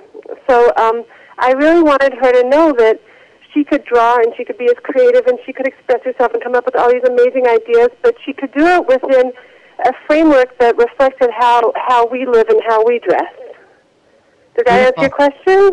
So 0.48 0.70
um, 0.76 1.04
I 1.38 1.52
really 1.52 1.82
wanted 1.82 2.12
her 2.14 2.30
to 2.30 2.48
know 2.48 2.72
that 2.76 3.00
she 3.54 3.64
could 3.64 3.84
draw 3.84 4.16
and 4.16 4.34
she 4.36 4.44
could 4.44 4.58
be 4.58 4.66
as 4.66 4.76
creative 4.82 5.26
and 5.26 5.38
she 5.46 5.52
could 5.54 5.66
express 5.66 6.02
herself 6.04 6.32
and 6.34 6.42
come 6.42 6.54
up 6.54 6.66
with 6.66 6.76
all 6.76 6.90
these 6.92 7.02
amazing 7.08 7.46
ideas, 7.48 7.88
but 8.02 8.14
she 8.24 8.34
could 8.34 8.52
do 8.52 8.66
it 8.66 8.86
within 8.86 9.32
a 9.86 9.92
framework 10.06 10.58
that 10.58 10.76
reflected 10.76 11.30
how, 11.38 11.72
how 11.74 12.06
we 12.06 12.26
live 12.26 12.48
and 12.48 12.60
how 12.68 12.84
we 12.84 12.98
dress. 12.98 13.32
Does 14.56 14.64
that 14.66 14.86
answer 14.88 15.00
your 15.00 15.10
question? 15.10 15.70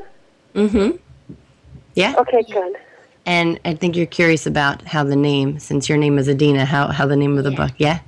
Mm-hmm. 0.56 0.98
Yeah. 1.96 2.14
Okay, 2.20 2.44
good. 2.52 2.76
And 3.26 3.60
I 3.66 3.74
think 3.74 3.96
you're 3.96 4.06
curious 4.06 4.46
about 4.46 4.84
how 4.84 5.04
the 5.04 5.16
name, 5.16 5.58
since 5.60 5.90
your 5.90 5.98
name 5.98 6.20
is 6.20 6.30
Adina, 6.30 6.66
how, 6.66 6.88
how 6.90 7.08
the 7.08 7.16
name 7.16 7.38
of 7.38 7.44
the 7.44 7.52
Yeah. 7.52 7.58
book, 7.58 7.72
yeah? 7.78 8.00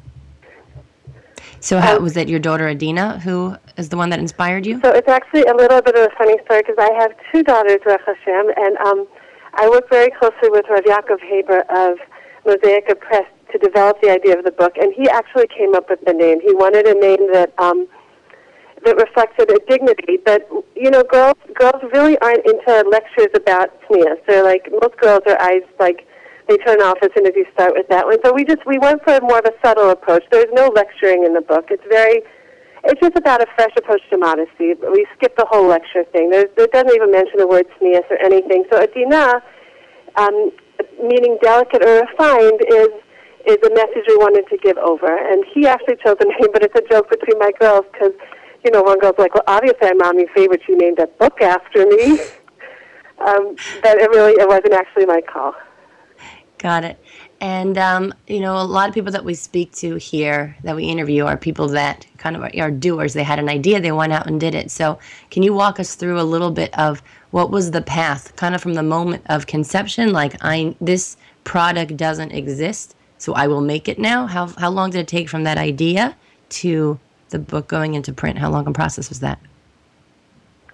So 1.60 1.80
how 1.80 1.98
Um, 1.98 2.04
was 2.04 2.16
it 2.16 2.30
your 2.30 2.40
daughter 2.40 2.68
Adina 2.68 3.20
who 3.20 3.56
is 3.78 3.90
the 3.90 3.98
one 3.98 4.10
that 4.12 4.20
inspired 4.20 4.66
you? 4.66 4.80
So 4.84 4.92
it's 4.92 5.08
actually 5.08 5.44
a 5.46 5.56
little 5.56 5.82
bit 5.82 5.96
of 5.96 6.04
a 6.04 6.16
funny 6.16 6.38
story 6.46 6.62
because 6.62 6.78
I 6.78 6.94
have 7.02 7.12
two 7.32 7.42
daughters, 7.42 7.80
Baruch 7.84 8.02
Hashem, 8.06 8.52
and 8.56 8.78
um, 8.86 9.08
I 9.56 9.68
work 9.68 9.90
very 9.90 10.12
closely 10.12 10.50
with 10.50 10.66
Rav 10.70 10.84
Yaakov 10.84 11.20
Haber 11.22 11.62
of 11.70 11.98
Mosaica 12.46 13.00
Press 13.00 13.26
to 13.52 13.58
develop 13.58 14.00
the 14.02 14.12
idea 14.12 14.38
of 14.38 14.46
the 14.46 14.52
book, 14.52 14.78
and 14.80 14.94
he 14.94 15.10
actually 15.10 15.48
came 15.48 15.74
up 15.74 15.90
with 15.90 16.00
the 16.06 16.14
name. 16.14 16.40
He 16.42 16.54
wanted 16.54 16.86
a 16.86 16.94
name 16.94 17.32
that 17.34 17.54
um, 17.58 17.88
that 18.86 18.96
reflected 18.98 19.50
a 19.52 19.60
dignity. 19.70 20.18
But 20.24 20.48
you 20.76 20.90
know, 20.92 21.04
girls 21.04 21.38
girls 21.56 21.82
really 21.94 22.18
aren't 22.20 22.46
into 22.46 22.90
lectures 22.90 23.34
about 23.36 23.70
tznius. 23.84 24.20
They're 24.28 24.44
like 24.44 24.70
most 24.72 24.98
girls, 24.98 25.22
their 25.26 25.42
eyes 25.42 25.64
like 25.80 26.08
they 26.48 26.58
turn 26.58 26.82
off 26.82 26.98
as 27.04 27.10
soon 27.16 27.28
as 27.28 27.34
you 27.36 27.46
start 27.54 27.74
with 27.76 27.88
that 27.90 28.06
one. 28.06 28.18
So 28.24 28.34
we 28.34 28.46
just 28.46 28.66
we 28.66 28.78
went 28.78 29.04
for 29.04 29.20
more 29.22 29.40
of 29.40 29.46
a 29.46 29.54
subtle 29.66 29.90
approach. 29.90 30.24
There's 30.32 30.52
no 30.54 30.72
lecturing 30.74 31.26
in 31.26 31.34
the 31.34 31.42
book. 31.42 31.68
It's 31.70 31.84
very 31.90 32.22
it's 32.84 33.02
just 33.02 33.18
about 33.18 33.42
a 33.42 33.48
fresh 33.56 33.74
approach 33.78 34.02
to 34.12 34.18
modesty. 34.18 34.74
We 34.80 35.06
skip 35.18 35.36
the 35.36 35.46
whole 35.50 35.68
lecture 35.68 36.06
thing. 36.14 36.30
There's, 36.30 36.48
it 36.56 36.72
doesn't 36.72 36.94
even 36.94 37.12
mention 37.12 37.38
the 37.38 37.48
word 37.48 37.66
tznius 37.76 38.08
or 38.10 38.18
anything. 38.24 38.64
So 38.72 38.80
Adina, 38.82 39.44
um, 40.16 40.52
meaning 41.02 41.38
delicate 41.42 41.84
or 41.84 42.06
refined, 42.08 42.62
is 42.70 42.90
is 43.48 43.58
a 43.64 43.72
message 43.74 44.04
we 44.08 44.18
wanted 44.18 44.44
to 44.52 44.58
give 44.58 44.78
over. 44.78 45.08
And 45.08 45.44
he 45.54 45.68
actually 45.68 45.96
chose 46.04 46.20
the 46.20 46.28
name, 46.28 46.52
but 46.52 46.64
it's 46.64 46.76
a 46.76 46.84
joke 46.92 47.10
between 47.10 47.40
my 47.40 47.52
girls 47.60 47.86
because, 47.92 48.12
you 48.64 48.72
know, 48.72 48.82
one 48.82 49.00
girl's 49.00 49.18
like, 49.18 49.34
well, 49.34 49.44
obviously 49.48 49.88
I'm 49.88 49.98
mommy's 49.98 50.30
favorite. 50.36 50.62
She 50.66 50.74
named 50.74 50.98
that 50.98 51.18
book 51.18 51.42
after 51.42 51.86
me. 51.86 52.20
um, 53.20 53.56
but 53.82 53.98
it 53.98 54.10
really, 54.10 54.34
it 54.34 54.48
wasn't 54.48 54.74
actually 54.74 55.06
my 55.06 55.22
call. 55.22 55.54
Got 56.58 56.84
it. 56.84 57.00
And 57.40 57.78
um, 57.78 58.14
you 58.26 58.40
know, 58.40 58.58
a 58.58 58.64
lot 58.64 58.90
of 58.90 58.96
people 58.96 59.12
that 59.12 59.24
we 59.24 59.36
speak 59.36 59.72
to 59.74 59.96
here, 59.98 60.58
that 60.64 60.76
we 60.76 60.86
interview, 60.86 61.26
are 61.26 61.38
people 61.38 61.68
that 61.70 62.08
kind 62.18 62.36
of 62.36 62.42
are, 62.42 62.52
are 62.60 62.72
doers. 62.72 63.14
They 63.14 63.24
had 63.24 63.38
an 63.38 63.48
idea, 63.48 63.80
they 63.80 63.92
went 63.92 64.12
out 64.12 64.26
and 64.26 64.40
did 64.40 64.56
it. 64.56 64.72
So, 64.72 64.98
can 65.30 65.44
you 65.44 65.54
walk 65.54 65.80
us 65.80 65.94
through 65.94 66.20
a 66.20 66.24
little 66.24 66.50
bit 66.50 66.78
of 66.78 67.04
what 67.30 67.52
was 67.52 67.72
the 67.72 67.82
path, 67.82 68.36
kind 68.36 68.56
of 68.56 68.62
from 68.62 68.74
the 68.74 68.84
moment 68.84 69.24
of 69.28 69.46
conception, 69.46 70.12
like 70.14 70.36
I 70.42 70.76
this 70.82 71.18
product 71.44 71.96
doesn't 71.96 72.32
exist, 72.32 72.96
so 73.20 73.34
I 73.34 73.46
will 73.48 73.62
make 73.62 73.88
it 73.88 74.00
now. 74.00 74.26
How 74.26 74.48
how 74.48 74.72
long 74.72 74.90
did 74.90 75.00
it 75.02 75.08
take 75.08 75.30
from 75.30 75.44
that 75.44 75.60
idea 75.60 76.16
to 76.50 77.00
the 77.30 77.40
book 77.40 77.68
going 77.68 77.94
into 77.94 78.14
print? 78.14 78.38
How 78.38 78.50
long 78.50 78.68
a 78.68 78.72
process 78.72 79.10
was 79.10 79.20
that? 79.22 79.40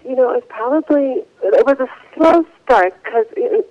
You 0.03 0.15
know, 0.15 0.31
it 0.31 0.43
was 0.43 0.47
probably 0.49 1.23
it 1.43 1.65
was 1.65 1.77
a 1.79 1.87
slow 2.13 2.45
start 2.63 2.93
because 3.03 3.25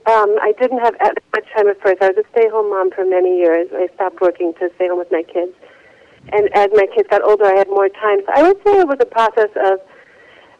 um, 0.06 0.36
I 0.40 0.54
didn't 0.58 0.78
have 0.78 0.94
much 1.34 1.46
time 1.54 1.68
at 1.68 1.80
first. 1.82 2.02
I 2.02 2.08
was 2.08 2.24
a 2.24 2.28
stay-home 2.32 2.70
mom 2.70 2.90
for 2.90 3.04
many 3.04 3.38
years. 3.38 3.68
I 3.72 3.88
stopped 3.94 4.20
working 4.20 4.54
to 4.54 4.70
stay 4.76 4.88
home 4.88 4.98
with 4.98 5.12
my 5.12 5.22
kids, 5.22 5.52
and 6.32 6.48
as 6.54 6.68
my 6.72 6.86
kids 6.94 7.08
got 7.10 7.22
older, 7.22 7.44
I 7.44 7.56
had 7.56 7.68
more 7.68 7.88
time. 7.88 8.20
So 8.24 8.32
I 8.34 8.42
would 8.44 8.56
say 8.64 8.80
it 8.80 8.88
was 8.88 8.98
a 9.00 9.06
process 9.06 9.50
of 9.56 9.80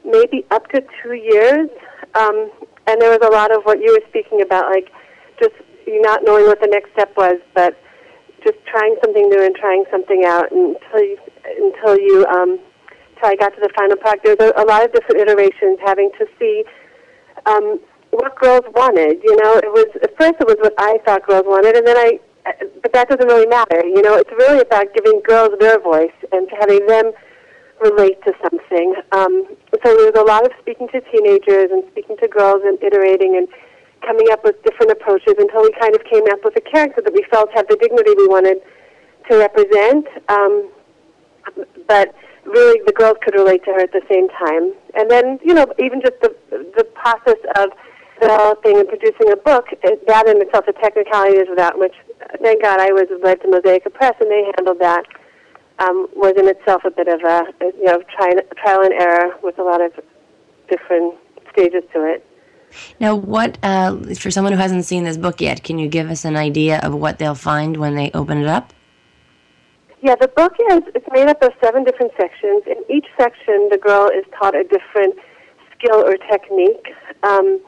maybe 0.05 0.45
up 0.51 0.69
to 0.71 0.85
two 1.03 1.15
years. 1.15 1.71
Um, 2.15 2.51
and 2.87 3.01
there 3.01 3.11
was 3.11 3.23
a 3.23 3.33
lot 3.33 3.55
of 3.55 3.63
what 3.63 3.81
you 3.81 3.93
were 3.93 4.03
speaking 4.09 4.43
about, 4.43 4.71
like 4.71 4.93
just 5.41 5.55
you 5.87 6.01
not 6.03 6.21
knowing 6.25 6.47
what 6.47 6.61
the 6.61 6.67
next 6.67 6.93
step 6.93 7.17
was, 7.17 7.39
but 7.55 7.79
just 8.45 8.59
trying 8.67 8.97
something 9.03 9.29
new 9.29 9.45
and 9.45 9.55
trying 9.55 9.85
something 9.91 10.25
out 10.27 10.51
until 10.51 11.01
you, 11.01 11.19
until 11.45 11.99
you 11.99 12.27
um, 12.27 12.59
till 13.19 13.31
I 13.31 13.37
got 13.37 13.55
to 13.55 13.61
the 13.61 13.71
final 13.77 13.97
product. 13.97 14.25
There 14.25 14.37
was 14.37 14.53
a, 14.57 14.63
a 14.63 14.67
lot 14.67 14.85
of 14.85 14.93
different 14.93 15.21
iterations, 15.21 15.79
having 15.85 16.11
to 16.19 16.27
see 16.39 16.65
um, 17.47 17.81
what 18.11 18.37
girls 18.37 18.65
wanted. 18.75 19.23
You 19.23 19.37
know, 19.43 19.57
it 19.57 19.71
was 19.71 19.87
at 20.03 20.17
first 20.19 20.37
it 20.41 20.47
was 20.47 20.57
what 20.61 20.75
I 20.79 20.99
thought 21.05 21.27
girls 21.27 21.45
wanted, 21.47 21.77
and 21.77 21.87
then 21.87 21.97
I. 21.97 22.21
But 22.83 22.93
that 22.93 23.09
doesn't 23.09 23.27
really 23.27 23.47
matter. 23.47 23.87
You 23.87 24.03
know, 24.03 24.19
it's 24.19 24.33
really 24.35 24.61
about 24.61 24.93
giving 24.95 25.23
girls 25.23 25.51
their 25.61 25.79
voice 25.79 26.15
and 26.33 26.49
having 26.59 26.85
them 26.87 27.13
relate 27.81 28.19
to 28.25 28.33
something. 28.43 28.95
Um, 29.13 29.47
so 29.71 29.95
there 29.95 30.11
was 30.11 30.19
a 30.19 30.27
lot 30.27 30.45
of 30.45 30.51
speaking 30.61 30.89
to 30.91 31.01
teenagers 31.07 31.71
and 31.71 31.85
speaking 31.91 32.17
to 32.19 32.27
girls 32.27 32.63
and 32.65 32.83
iterating 32.83 33.37
and 33.37 33.47
coming 34.03 34.27
up 34.31 34.43
with 34.43 34.59
different 34.63 34.91
approaches 34.91 35.35
until 35.39 35.63
we 35.63 35.71
kind 35.79 35.95
of 35.95 36.03
came 36.05 36.27
up 36.31 36.43
with 36.43 36.57
a 36.57 36.65
character 36.67 37.01
that 37.03 37.13
we 37.13 37.25
felt 37.31 37.51
had 37.55 37.67
the 37.69 37.77
dignity 37.79 38.15
we 38.19 38.27
wanted 38.27 38.59
to 39.31 39.39
represent. 39.39 40.07
Um, 40.29 40.71
but 41.87 42.15
really, 42.45 42.81
the 42.87 42.93
girls 42.93 43.17
could 43.23 43.35
relate 43.35 43.65
to 43.65 43.73
her 43.73 43.81
at 43.81 43.93
the 43.93 44.03
same 44.11 44.29
time. 44.29 44.73
And 44.95 45.11
then, 45.11 45.39
you 45.43 45.55
know, 45.55 45.67
even 45.79 46.01
just 46.01 46.21
the 46.21 46.35
the 46.77 46.85
process 46.85 47.39
of 47.57 47.71
developing 48.21 48.79
and 48.79 48.89
producing 48.89 49.33
a 49.33 49.37
book, 49.37 49.67
that 49.83 50.29
in 50.29 50.41
itself, 50.41 50.67
the 50.67 50.73
technicalities 50.73 51.49
of 51.51 51.57
that, 51.57 51.79
which 51.79 51.95
thank 52.41 52.63
God 52.63 52.81
I 52.81 52.93
was 52.93 53.07
led 53.23 53.41
to 53.43 53.49
Mosaica 53.49 53.93
Press 53.93 54.15
and 54.21 54.31
they 54.31 54.51
handled 54.57 54.79
that, 54.81 55.05
um, 55.79 56.09
was 56.15 56.35
in 56.37 56.49
itself 56.49 56.85
a 56.85 56.91
bit 56.91 57.09
of 57.09 57.21
a 57.23 57.47
you 57.61 57.85
know 57.85 58.03
try, 58.15 58.33
trial 58.57 58.83
and 58.83 58.93
error 58.95 59.35
with 59.43 59.59
a 59.59 59.63
lot 59.63 59.81
of 59.81 59.93
different 60.69 61.15
stages 61.53 61.83
to 61.93 62.05
it. 62.05 62.27
Now, 63.01 63.15
what 63.15 63.59
uh, 63.63 63.97
for 64.15 64.31
someone 64.31 64.53
who 64.53 64.59
hasn't 64.59 64.85
seen 64.85 65.05
this 65.05 65.17
book 65.17 65.41
yet? 65.41 65.63
Can 65.63 65.79
you 65.79 65.89
give 65.89 66.11
us 66.11 66.25
an 66.25 66.37
idea 66.37 66.79
of 66.79 66.95
what 66.95 67.19
they'll 67.19 67.35
find 67.35 67.77
when 67.77 67.95
they 67.95 68.11
open 68.15 68.39
it 68.39 68.47
up? 68.47 68.73
Yeah, 70.03 70.17
the 70.19 70.27
book 70.27 70.55
is 70.59 70.83
it's 70.97 71.07
made 71.13 71.29
up 71.29 71.41
of 71.43 71.53
seven 71.63 71.85
different 71.85 72.11
sections. 72.19 72.67
In 72.67 72.83
each 72.91 73.07
section, 73.17 73.71
the 73.71 73.79
girl 73.79 74.11
is 74.11 74.27
taught 74.37 74.57
a 74.57 74.65
different 74.65 75.15
skill 75.71 76.03
or 76.03 76.19
technique. 76.27 76.91
Um, 77.23 77.63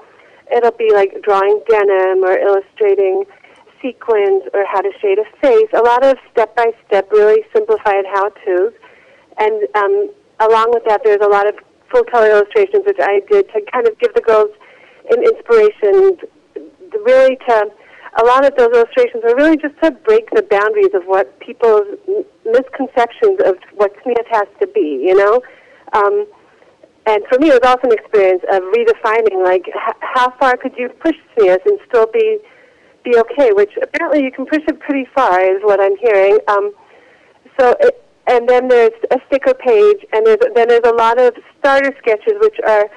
it'll 0.50 0.74
be 0.74 0.90
like 0.92 1.22
drawing 1.22 1.62
denim 1.70 2.26
or 2.26 2.34
illustrating 2.36 3.22
sequins 3.80 4.42
or 4.52 4.66
how 4.66 4.80
to 4.80 4.90
shade 5.00 5.22
a 5.22 5.26
face. 5.38 5.70
A 5.78 5.82
lot 5.86 6.02
of 6.02 6.18
step 6.32 6.56
by 6.56 6.74
step, 6.84 7.06
really 7.12 7.46
simplified 7.54 8.02
how 8.12 8.30
tos. 8.42 8.74
And 9.38 9.70
um, 9.78 10.10
along 10.40 10.74
with 10.74 10.82
that, 10.90 11.02
there's 11.04 11.22
a 11.22 11.30
lot 11.30 11.46
of 11.46 11.54
full 11.88 12.02
color 12.02 12.34
illustrations 12.34 12.82
which 12.84 12.98
I 13.00 13.22
did 13.30 13.46
to 13.54 13.62
kind 13.70 13.86
of 13.86 13.96
give 14.00 14.12
the 14.12 14.22
girls 14.22 14.50
an 15.14 15.22
inspiration, 15.22 16.18
really 17.06 17.38
to 17.46 17.70
a 18.20 18.24
lot 18.24 18.44
of 18.44 18.54
those 18.56 18.70
illustrations 18.72 19.24
are 19.24 19.34
really 19.34 19.56
just 19.56 19.74
to 19.82 19.90
break 19.90 20.30
the 20.30 20.42
boundaries 20.42 20.94
of 20.94 21.02
what 21.04 21.38
people's 21.40 21.86
misconceptions 22.44 23.40
of 23.44 23.56
what 23.74 23.92
tznius 23.98 24.26
has 24.30 24.46
to 24.60 24.66
be, 24.68 25.02
you 25.02 25.16
know? 25.16 25.42
Um, 25.92 26.26
and 27.06 27.22
for 27.28 27.38
me, 27.38 27.48
it 27.48 27.60
was 27.60 27.66
also 27.66 27.88
an 27.88 27.92
experience 27.92 28.42
of 28.50 28.62
redefining, 28.72 29.44
like, 29.44 29.66
h- 29.68 29.96
how 30.00 30.30
far 30.38 30.56
could 30.56 30.72
you 30.76 30.88
push 30.88 31.16
tznius 31.36 31.58
and 31.66 31.78
still 31.88 32.06
be 32.12 32.38
be 33.04 33.18
okay? 33.18 33.52
Which 33.52 33.72
apparently 33.82 34.24
you 34.24 34.32
can 34.32 34.46
push 34.46 34.62
it 34.66 34.80
pretty 34.80 35.06
far, 35.14 35.38
is 35.40 35.60
what 35.62 35.78
I'm 35.78 35.96
hearing. 35.96 36.38
Um, 36.48 36.72
so, 37.58 37.76
it, 37.80 38.02
and 38.26 38.48
then 38.48 38.68
there's 38.68 38.96
a 39.10 39.18
sticker 39.26 39.52
page, 39.52 40.06
and 40.12 40.26
there's, 40.26 40.38
then 40.54 40.68
there's 40.68 40.86
a 40.86 40.94
lot 40.94 41.20
of 41.20 41.34
starter 41.58 41.94
sketches, 41.98 42.34
which 42.40 42.56
are 42.66 42.88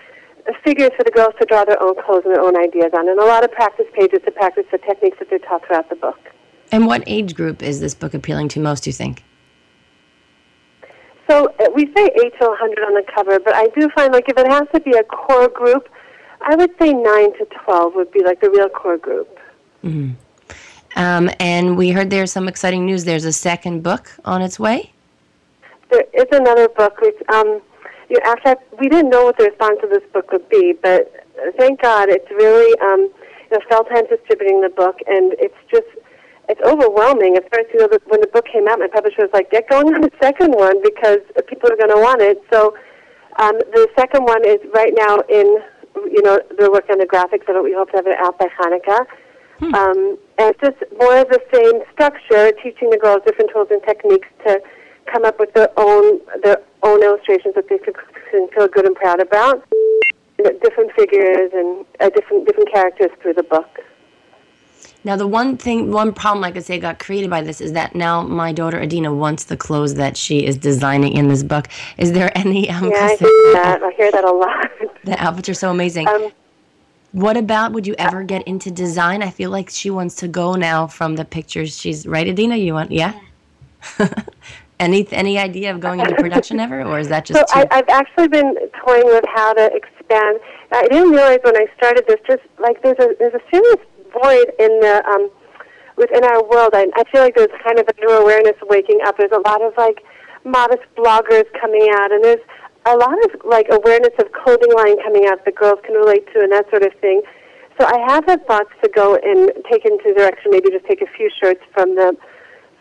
figures 0.63 0.91
for 0.95 1.03
the 1.03 1.11
girls 1.11 1.33
to 1.39 1.45
draw 1.45 1.65
their 1.65 1.81
own 1.81 1.95
clothes 2.03 2.23
and 2.25 2.33
their 2.33 2.41
own 2.41 2.57
ideas 2.57 2.91
on, 2.97 3.09
and 3.09 3.19
a 3.19 3.25
lot 3.25 3.43
of 3.43 3.51
practice 3.51 3.85
pages 3.93 4.19
to 4.25 4.31
practice 4.31 4.65
the 4.71 4.77
techniques 4.77 5.17
that 5.19 5.29
they're 5.29 5.39
taught 5.39 5.65
throughout 5.65 5.89
the 5.89 5.95
book. 5.95 6.19
And 6.71 6.85
what 6.85 7.03
age 7.07 7.35
group 7.35 7.63
is 7.63 7.79
this 7.79 7.93
book 7.93 8.13
appealing 8.13 8.49
to 8.49 8.59
most, 8.59 8.83
do 8.83 8.89
you 8.89 8.93
think? 8.93 9.23
So 11.29 11.47
uh, 11.59 11.67
we 11.73 11.85
say 11.95 12.05
8 12.05 12.39
to 12.39 12.47
100 12.47 12.79
on 12.83 12.93
the 12.93 13.03
cover, 13.13 13.39
but 13.39 13.53
I 13.55 13.67
do 13.67 13.89
find 13.95 14.13
like 14.13 14.29
if 14.29 14.37
it 14.37 14.47
has 14.47 14.67
to 14.73 14.79
be 14.79 14.91
a 14.91 15.03
core 15.03 15.49
group, 15.49 15.89
I 16.41 16.55
would 16.55 16.71
say 16.79 16.93
9 16.93 17.03
to 17.03 17.47
12 17.65 17.95
would 17.95 18.11
be 18.11 18.23
like 18.23 18.39
the 18.39 18.49
real 18.49 18.69
core 18.69 18.97
group. 18.97 19.39
Mm-hmm. 19.83 20.11
Um, 20.95 21.29
and 21.39 21.77
we 21.77 21.91
heard 21.91 22.09
there's 22.09 22.31
some 22.31 22.47
exciting 22.47 22.85
news. 22.85 23.03
There's 23.03 23.25
a 23.25 23.33
second 23.33 23.83
book 23.83 24.11
on 24.25 24.41
its 24.41 24.59
way. 24.59 24.93
There 25.91 26.05
is 26.13 26.25
another 26.31 26.67
book 26.69 26.99
which 27.01 27.15
um, 27.29 27.61
you 28.09 28.17
know, 28.19 28.31
actually, 28.31 28.55
we 28.79 28.89
didn't 28.89 29.09
know 29.09 29.25
what 29.25 29.37
the 29.37 29.45
response 29.45 29.79
to 29.81 29.87
this 29.87 30.03
book 30.13 30.31
would 30.31 30.47
be, 30.49 30.73
but 30.81 31.11
thank 31.57 31.81
God 31.81 32.09
it's 32.09 32.29
really, 32.31 32.71
um, 32.79 33.11
you 33.51 33.57
know, 33.57 33.59
Feldheim's 33.69 34.09
distributing 34.09 34.61
the 34.61 34.69
book, 34.69 34.97
and 35.07 35.33
it's 35.39 35.57
just, 35.71 35.87
it's 36.49 36.61
overwhelming. 36.63 37.35
At 37.35 37.43
first, 37.53 37.67
you 37.73 37.79
know, 37.79 37.89
when 38.07 38.21
the 38.21 38.27
book 38.27 38.45
came 38.51 38.67
out, 38.67 38.79
my 38.79 38.87
publisher 38.87 39.23
was 39.23 39.31
like, 39.33 39.51
get 39.51 39.69
going 39.69 39.93
on 39.93 40.01
the 40.01 40.11
second 40.21 40.53
one 40.53 40.81
because 40.81 41.19
people 41.47 41.71
are 41.71 41.75
going 41.75 41.91
to 41.91 41.99
want 41.99 42.21
it. 42.21 42.41
So 42.51 42.73
um, 43.39 43.59
the 43.75 43.87
second 43.97 44.23
one 44.23 44.47
is 44.47 44.59
right 44.73 44.93
now 44.95 45.19
in, 45.27 45.59
you 46.07 46.21
know, 46.23 46.39
they're 46.57 46.71
working 46.71 46.93
on 46.95 46.99
the 46.99 47.05
graphics 47.05 47.49
of 47.49 47.55
it. 47.55 47.63
We 47.63 47.73
hope 47.73 47.91
to 47.91 47.97
have 47.97 48.07
it 48.07 48.17
out 48.19 48.39
by 48.39 48.47
Hanukkah. 48.47 49.05
Hmm. 49.59 49.75
Um, 49.75 50.17
and 50.37 50.55
it's 50.55 50.61
just 50.61 50.79
more 50.97 51.17
of 51.17 51.27
the 51.29 51.41
same 51.51 51.81
structure, 51.91 52.53
teaching 52.63 52.91
the 52.91 52.97
girls 52.97 53.23
different 53.25 53.51
tools 53.51 53.67
and 53.71 53.81
techniques 53.83 54.27
to 54.45 54.61
come 55.11 55.25
up 55.25 55.39
with 55.39 55.53
their 55.53 55.69
own 55.77 56.19
their 56.43 56.61
own 56.83 57.03
illustrations 57.03 57.55
that 57.55 57.67
they 57.69 57.77
can 57.77 57.93
feel 58.49 58.67
good 58.67 58.85
and 58.85 58.95
proud 58.95 59.19
about. 59.19 59.63
Different 60.37 60.91
figures 60.93 61.51
and 61.53 61.85
uh, 61.99 62.09
different 62.09 62.45
different 62.45 62.71
characters 62.71 63.09
through 63.21 63.33
the 63.33 63.43
book. 63.43 63.79
Now, 65.03 65.15
the 65.15 65.27
one 65.27 65.57
thing, 65.57 65.91
one 65.91 66.11
problem 66.11 66.41
like 66.41 66.51
I 66.51 66.53
could 66.55 66.65
say 66.65 66.79
got 66.79 66.99
created 66.99 67.29
by 67.29 67.41
this 67.41 67.61
is 67.61 67.71
that 67.73 67.95
now 67.95 68.23
my 68.23 68.51
daughter 68.51 68.81
Adina 68.81 69.13
wants 69.13 69.45
the 69.45 69.55
clothes 69.55 69.95
that 69.95 70.17
she 70.17 70.45
is 70.45 70.57
designing 70.57 71.13
in 71.13 71.29
this 71.29 71.43
book. 71.43 71.69
Is 71.97 72.11
there 72.11 72.29
any? 72.37 72.69
Um, 72.69 72.91
yeah, 72.91 73.05
I 73.05 73.15
hear 73.15 73.53
that. 73.53 73.79
I 73.83 73.91
hear 73.91 74.11
that 74.11 74.23
a 74.23 74.31
lot. 74.31 74.71
The 75.05 75.23
outfits 75.23 75.47
are 75.47 75.53
so 75.53 75.71
amazing. 75.71 76.05
Um, 76.09 76.31
what 77.13 77.37
about 77.37 77.71
would 77.71 77.87
you 77.87 77.95
ever 77.97 78.23
get 78.23 78.45
into 78.45 78.69
design? 78.69 79.23
I 79.23 79.29
feel 79.29 79.49
like 79.49 79.69
she 79.69 79.89
wants 79.89 80.15
to 80.15 80.27
go 80.27 80.55
now 80.55 80.85
from 80.85 81.15
the 81.15 81.23
pictures 81.23 81.79
she's 81.79 82.05
right, 82.05 82.27
Adina. 82.27 82.57
You 82.57 82.73
want, 82.73 82.91
yeah. 82.91 83.17
yeah. 83.99 84.13
Any 84.79 85.07
any 85.11 85.39
idea 85.39 85.73
of 85.73 85.79
going 85.79 85.99
into 85.99 86.13
production 86.15 86.59
ever, 86.59 86.83
or 86.83 86.99
is 86.99 87.07
that 87.07 87.25
just? 87.25 87.39
So 87.39 87.45
I, 87.51 87.65
I've 87.71 87.89
actually 87.89 88.27
been 88.27 88.55
toying 88.85 89.05
with 89.05 89.25
how 89.33 89.53
to 89.53 89.71
expand. 89.73 90.39
I 90.71 90.87
didn't 90.87 91.11
realize 91.11 91.39
when 91.43 91.57
I 91.57 91.65
started 91.75 92.05
this, 92.07 92.19
just 92.27 92.43
like 92.59 92.83
there's 92.83 92.99
a 92.99 93.15
there's 93.17 93.33
a 93.33 93.41
serious 93.49 93.81
void 94.13 94.53
in 94.59 94.79
the 94.79 95.03
um, 95.09 95.31
within 95.97 96.23
our 96.23 96.43
world. 96.47 96.71
I, 96.73 96.87
I 96.95 97.03
feel 97.11 97.21
like 97.21 97.35
there's 97.35 97.53
kind 97.65 97.79
of 97.79 97.87
a 97.87 98.05
new 98.05 98.13
awareness 98.21 98.53
waking 98.69 98.99
up. 99.05 99.17
There's 99.17 99.33
a 99.33 99.41
lot 99.49 99.63
of 99.63 99.73
like 99.77 100.03
modest 100.45 100.83
bloggers 100.95 101.45
coming 101.59 101.89
out, 101.97 102.11
and 102.11 102.23
there's 102.23 102.45
a 102.85 102.95
lot 102.95 103.17
of 103.25 103.41
like 103.45 103.67
awareness 103.71 104.13
of 104.19 104.31
clothing 104.31 104.71
line 104.77 105.01
coming 105.01 105.25
out 105.25 105.43
that 105.43 105.55
girls 105.55 105.79
can 105.85 105.95
relate 105.95 106.25
to, 106.33 106.41
and 106.41 106.51
that 106.51 106.69
sort 106.69 106.83
of 106.83 106.93
thing. 107.01 107.21
So 107.79 107.85
I 107.85 107.97
have 108.09 108.25
had 108.25 108.45
thoughts 108.47 108.71
to 108.83 108.89
go 108.89 109.15
and 109.15 109.51
take 109.69 109.85
into 109.85 110.13
direction, 110.13 110.49
maybe 110.49 110.69
just 110.69 110.85
take 110.85 111.01
a 111.01 111.09
few 111.17 111.29
shirts 111.41 111.61
from 111.73 111.95
the 111.95 112.15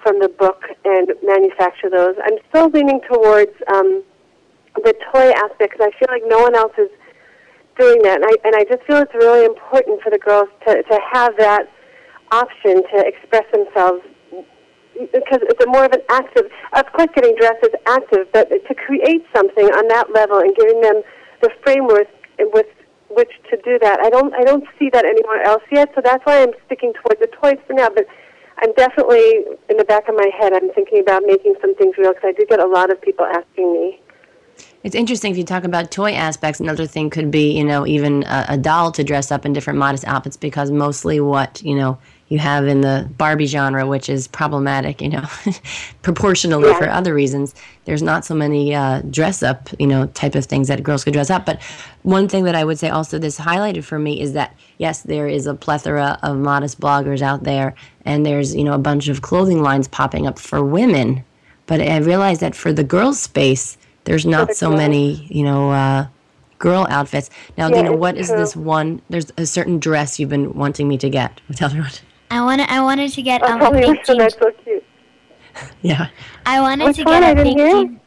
from 0.03 0.21
the 0.21 0.29
book 0.29 0.63
and 0.85 1.09
manufacture 1.23 1.91
those. 1.91 2.15
I'm 2.23 2.39
still 2.49 2.69
leaning 2.69 3.01
towards 3.11 3.53
um, 3.73 4.03
the 4.77 4.95
toy 5.13 5.31
aspect 5.31 5.73
because 5.73 5.89
I 5.89 5.99
feel 5.99 6.09
like 6.11 6.23
no 6.27 6.41
one 6.41 6.55
else 6.55 6.73
is 6.79 6.91
doing 7.79 8.03
that, 8.03 8.21
and 8.21 8.25
I 8.25 8.35
and 8.45 8.55
I 8.57 8.65
just 8.65 8.87
feel 8.87 8.99
it's 8.99 9.15
really 9.15 9.45
important 9.45 10.03
for 10.03 10.11
the 10.11 10.19
girls 10.19 10.49
to 10.67 10.83
to 10.83 10.99
have 11.13 11.37
that 11.39 11.69
option 12.33 12.83
to 12.83 12.97
express 13.07 13.45
themselves 13.53 14.03
because 15.13 15.41
it's 15.45 15.63
a 15.63 15.69
more 15.69 15.85
of 15.85 15.93
an 15.93 16.03
active. 16.09 16.51
Of 16.73 16.87
course, 16.93 17.09
getting 17.15 17.37
dressed 17.37 17.63
is 17.63 17.77
active, 17.87 18.29
but 18.33 18.49
to 18.49 18.75
create 18.75 19.25
something 19.35 19.67
on 19.67 19.89
that 19.89 20.13
level 20.13 20.39
and 20.39 20.55
giving 20.57 20.81
them 20.81 21.03
the 21.43 21.51
framework 21.63 22.09
with 22.39 22.67
which 23.09 23.31
to 23.51 23.57
do 23.65 23.79
that, 23.81 24.01
I 24.01 24.11
don't 24.11 24.35
I 24.35 24.43
don't 24.43 24.65
see 24.79 24.91
that 24.93 25.05
anywhere 25.05 25.43
else 25.43 25.63
yet. 25.71 25.91
So 25.95 26.01
that's 26.03 26.25
why 26.25 26.43
I'm 26.43 26.53
sticking 26.67 26.93
towards 26.95 27.21
the 27.21 27.29
toys 27.29 27.59
for 27.67 27.75
now, 27.75 27.89
but. 27.95 28.07
I'm 28.59 28.73
definitely 28.73 29.45
in 29.69 29.77
the 29.77 29.85
back 29.85 30.09
of 30.09 30.15
my 30.15 30.31
head. 30.39 30.53
I'm 30.53 30.71
thinking 30.73 31.01
about 31.01 31.23
making 31.27 31.55
some 31.61 31.75
things 31.75 31.97
real 31.99 32.13
because 32.13 32.29
I 32.29 32.33
do 32.33 32.47
get 32.47 32.61
a 32.61 32.67
lot 32.67 32.91
of 32.91 33.01
people 33.01 33.27
asking 33.27 33.73
me. 33.73 34.01
It's 34.83 34.95
interesting 34.95 35.33
if 35.33 35.37
you 35.37 35.45
talk 35.45 35.65
about 35.65 35.91
toy 35.91 36.13
aspects. 36.13 36.61
Another 36.61 36.87
thing 36.87 37.11
could 37.11 37.31
be, 37.31 37.53
you 37.53 37.65
know, 37.65 37.87
even 37.87 38.23
a, 38.25 38.47
a 38.51 38.59
doll 38.59 38.93
to 38.93 39.05
dress 39.05 39.31
up 39.31 39.45
in 39.45 39.53
different 39.53 39.79
modest 39.79 40.07
outfits 40.07 40.37
because 40.37 40.71
mostly 40.71 41.21
what 41.21 41.61
you 41.63 41.75
know 41.75 41.99
you 42.29 42.39
have 42.39 42.67
in 42.67 42.81
the 42.81 43.09
Barbie 43.17 43.47
genre, 43.47 43.87
which 43.87 44.09
is 44.09 44.27
problematic, 44.27 45.01
you 45.01 45.09
know, 45.09 45.25
proportionally 46.03 46.69
yeah. 46.69 46.79
for 46.79 46.89
other 46.89 47.15
reasons. 47.15 47.55
There's 47.85 48.03
not 48.03 48.25
so 48.25 48.35
many 48.35 48.75
uh, 48.75 49.03
dress 49.11 49.43
up, 49.43 49.69
you 49.79 49.87
know, 49.87 50.07
type 50.09 50.35
of 50.35 50.45
things 50.45 50.67
that 50.69 50.83
girls 50.83 51.05
could 51.05 51.13
dress 51.13 51.31
up. 51.31 51.47
But 51.47 51.63
one 52.03 52.29
thing 52.29 52.45
that 52.45 52.57
I 52.57 52.65
would 52.65 52.79
say 52.79 52.89
also 52.89 53.19
this 53.19 53.39
highlighted 53.39 53.85
for 53.85 53.99
me 53.99 54.21
is 54.21 54.33
that 54.33 54.55
yes, 54.79 55.03
there 55.03 55.29
is 55.29 55.47
a 55.47 55.55
plethora 55.55 56.19
of 56.23 56.37
modest 56.37 56.81
bloggers 56.81 57.23
out 57.23 57.45
there, 57.45 57.75
and 58.05 58.27
there's 58.27 58.55
you 58.55 58.65
know 58.65 58.75
a 58.75 58.79
bunch 58.79 59.09
of 59.09 59.23
clothing 59.23 59.63
lines 59.63 59.87
popping 59.87 60.27
up 60.27 60.39
for 60.39 60.65
women. 60.65 61.25
But 61.67 61.81
I 61.81 61.99
realized 61.99 62.41
that 62.41 62.55
for 62.55 62.73
the 62.73 62.85
girls 62.85 63.21
space, 63.21 63.79
there's 64.05 64.27
not 64.27 64.55
so 64.55 64.71
many, 64.71 65.27
you 65.31 65.45
know. 65.45 65.71
Uh, 65.71 66.07
girl 66.59 66.87
outfits. 66.89 67.29
Now, 67.59 67.69
yeah, 67.69 67.83
Dina, 67.83 67.93
what 67.95 68.17
is 68.17 68.29
true. 68.29 68.39
this 68.39 68.57
one? 68.57 69.03
There's 69.11 69.31
a 69.37 69.45
certain 69.45 69.79
dress 69.79 70.19
you've 70.19 70.31
been 70.31 70.55
wanting 70.55 70.89
me 70.89 70.97
to 70.97 71.11
get. 71.11 71.39
Tell 71.55 71.69
what. 71.69 72.01
I 72.31 72.43
wanted 72.43 72.69
I 72.69 72.83
wanted 72.83 73.13
to 73.13 73.23
get 73.23 73.43
um, 73.43 73.63
oh, 73.63 73.73
a 73.73 73.73
fake 73.73 74.05
jean. 74.05 74.19
That's 74.19 74.35
so 74.39 74.51
cute. 74.65 74.85
yeah. 75.83 76.09
I 76.45 76.61
wanted 76.61 76.87
Which 76.87 76.97
to 76.97 77.05
get 77.05 77.23
a 77.23 77.43
fake 77.43 77.57
hear? 77.57 77.71
jean. 77.71 78.01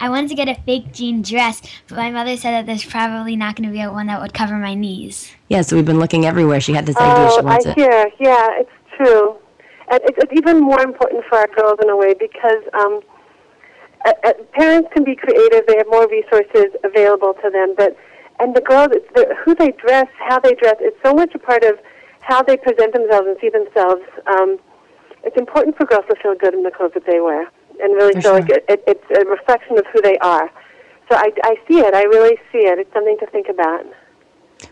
I 0.00 0.08
wanted 0.08 0.28
to 0.28 0.34
get 0.34 0.48
a 0.48 0.54
fake 0.62 0.92
jean 0.92 1.20
dress, 1.20 1.60
but 1.88 1.96
my 1.96 2.10
mother 2.10 2.36
said 2.36 2.52
that 2.52 2.66
there's 2.66 2.84
probably 2.84 3.36
not 3.36 3.54
going 3.54 3.68
to 3.68 3.72
be 3.72 3.82
a 3.82 3.92
one 3.92 4.06
that 4.06 4.20
would 4.20 4.32
cover 4.32 4.56
my 4.56 4.74
knees. 4.74 5.30
Yeah, 5.48 5.60
so 5.60 5.76
we've 5.76 5.84
been 5.84 5.98
looking 5.98 6.24
everywhere. 6.24 6.58
She 6.60 6.72
had 6.72 6.86
this 6.86 6.96
idea. 6.96 7.26
Oh, 7.28 7.38
she 7.38 7.44
wants 7.44 7.66
I 7.66 7.70
it. 7.70 7.74
hear. 7.76 8.10
Yeah, 8.18 8.48
it's 8.52 8.70
true. 8.96 9.36
And 9.90 10.00
it's, 10.04 10.16
it's 10.16 10.32
even 10.34 10.60
more 10.60 10.80
important 10.80 11.24
for 11.28 11.36
our 11.36 11.48
girls 11.48 11.78
in 11.82 11.90
a 11.90 11.96
way 11.96 12.14
because 12.14 12.62
um, 12.72 13.00
uh, 14.06 14.12
uh, 14.24 14.32
parents 14.52 14.88
can 14.94 15.04
be 15.04 15.14
creative. 15.14 15.66
They 15.66 15.76
have 15.76 15.88
more 15.90 16.08
resources 16.08 16.72
available 16.82 17.34
to 17.42 17.50
them, 17.50 17.74
but 17.76 17.94
and 18.40 18.56
the 18.56 18.62
girls, 18.62 18.88
it's 18.92 19.06
the, 19.14 19.36
who 19.44 19.54
they 19.54 19.72
dress, 19.72 20.06
how 20.18 20.40
they 20.40 20.54
dress, 20.54 20.76
it's 20.80 20.96
so 21.04 21.12
much 21.12 21.34
a 21.34 21.38
part 21.38 21.62
of 21.62 21.78
how 22.20 22.42
they 22.42 22.56
present 22.56 22.92
themselves 22.92 23.26
and 23.26 23.36
see 23.40 23.48
themselves. 23.48 24.02
Um, 24.26 24.58
it's 25.24 25.36
important 25.36 25.76
for 25.76 25.84
girls 25.84 26.04
to 26.08 26.16
feel 26.22 26.34
good 26.34 26.54
in 26.54 26.62
the 26.62 26.70
clothes 26.70 26.92
that 26.94 27.04
they 27.06 27.20
wear 27.20 27.50
and 27.82 27.94
really 27.94 28.14
for 28.14 28.20
feel 28.20 28.30
sure. 28.32 28.40
like 28.40 28.50
it, 28.50 28.64
it, 28.68 28.84
it's 28.86 29.04
a 29.18 29.28
reflection 29.28 29.78
of 29.78 29.84
who 29.92 30.00
they 30.02 30.18
are. 30.18 30.50
So 31.10 31.16
I, 31.16 31.30
I 31.42 31.56
see 31.68 31.80
it. 31.80 31.94
I 31.94 32.04
really 32.04 32.36
see 32.52 32.58
it. 32.58 32.78
It's 32.78 32.92
something 32.92 33.18
to 33.18 33.26
think 33.26 33.48
about. 33.48 33.84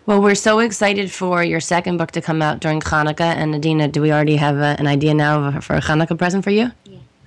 Well, 0.07 0.21
we're 0.23 0.35
so 0.35 0.59
excited 0.61 1.11
for 1.11 1.43
your 1.43 1.61
second 1.61 1.97
book 1.97 2.11
to 2.12 2.21
come 2.21 2.43
out 2.43 2.61
during 2.61 2.81
Hanukkah. 2.81 3.21
And 3.21 3.55
Adina, 3.55 3.88
do 3.88 4.02
we 4.02 4.12
already 4.12 4.37
have 4.37 4.57
a, 4.57 4.76
an 4.78 4.87
idea 4.87 5.14
now 5.14 5.61
for 5.61 5.76
a 5.76 5.81
Hanukkah 5.81 6.17
present 6.17 6.45
for 6.45 6.50
you? 6.50 6.71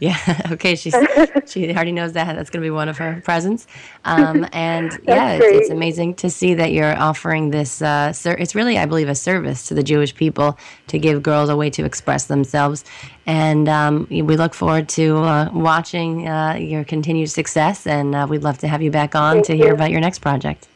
Yeah. 0.01 0.17
Yeah. 0.27 0.41
Okay. 0.51 0.75
She's 0.75 0.95
she 1.45 1.71
already 1.73 1.91
knows 1.91 2.13
that 2.13 2.35
that's 2.35 2.49
going 2.49 2.61
to 2.61 2.65
be 2.65 2.71
one 2.71 2.89
of 2.89 2.97
her 2.97 3.21
presents. 3.25 3.67
Um, 4.03 4.45
and 4.51 4.99
yeah, 5.07 5.33
it's, 5.33 5.45
it's, 5.45 5.69
amazing 5.69 6.15
to 6.15 6.29
see 6.29 6.55
that 6.55 6.73
you're 6.73 6.97
offering 6.97 7.51
this. 7.51 7.81
Uh, 7.81 8.11
ser- 8.11 8.35
it's 8.37 8.53
really, 8.55 8.77
I 8.77 8.85
believe, 8.85 9.07
a 9.07 9.15
service 9.15 9.67
to 9.67 9.73
the 9.73 9.83
Jewish 9.83 10.13
people 10.13 10.57
to 10.87 10.99
give 10.99 11.23
girls 11.23 11.49
a 11.49 11.55
way 11.55 11.69
to 11.69 11.85
express 11.85 12.25
themselves. 12.25 12.83
And 13.25 13.69
um, 13.69 14.07
we 14.09 14.21
look 14.21 14.53
forward 14.53 14.89
to 14.89 15.17
uh, 15.19 15.49
watching 15.53 16.27
uh, 16.27 16.55
your 16.55 16.83
continued 16.83 17.29
success. 17.29 17.87
And 17.87 18.13
uh, 18.15 18.27
we'd 18.29 18.43
love 18.43 18.57
to 18.59 18.67
have 18.67 18.81
you 18.81 18.91
back 18.91 19.15
on 19.15 19.35
Thank 19.35 19.45
to 19.45 19.55
you. 19.55 19.63
hear 19.63 19.73
about 19.73 19.91
your 19.91 20.01
next 20.01 20.19
project. 20.19 20.67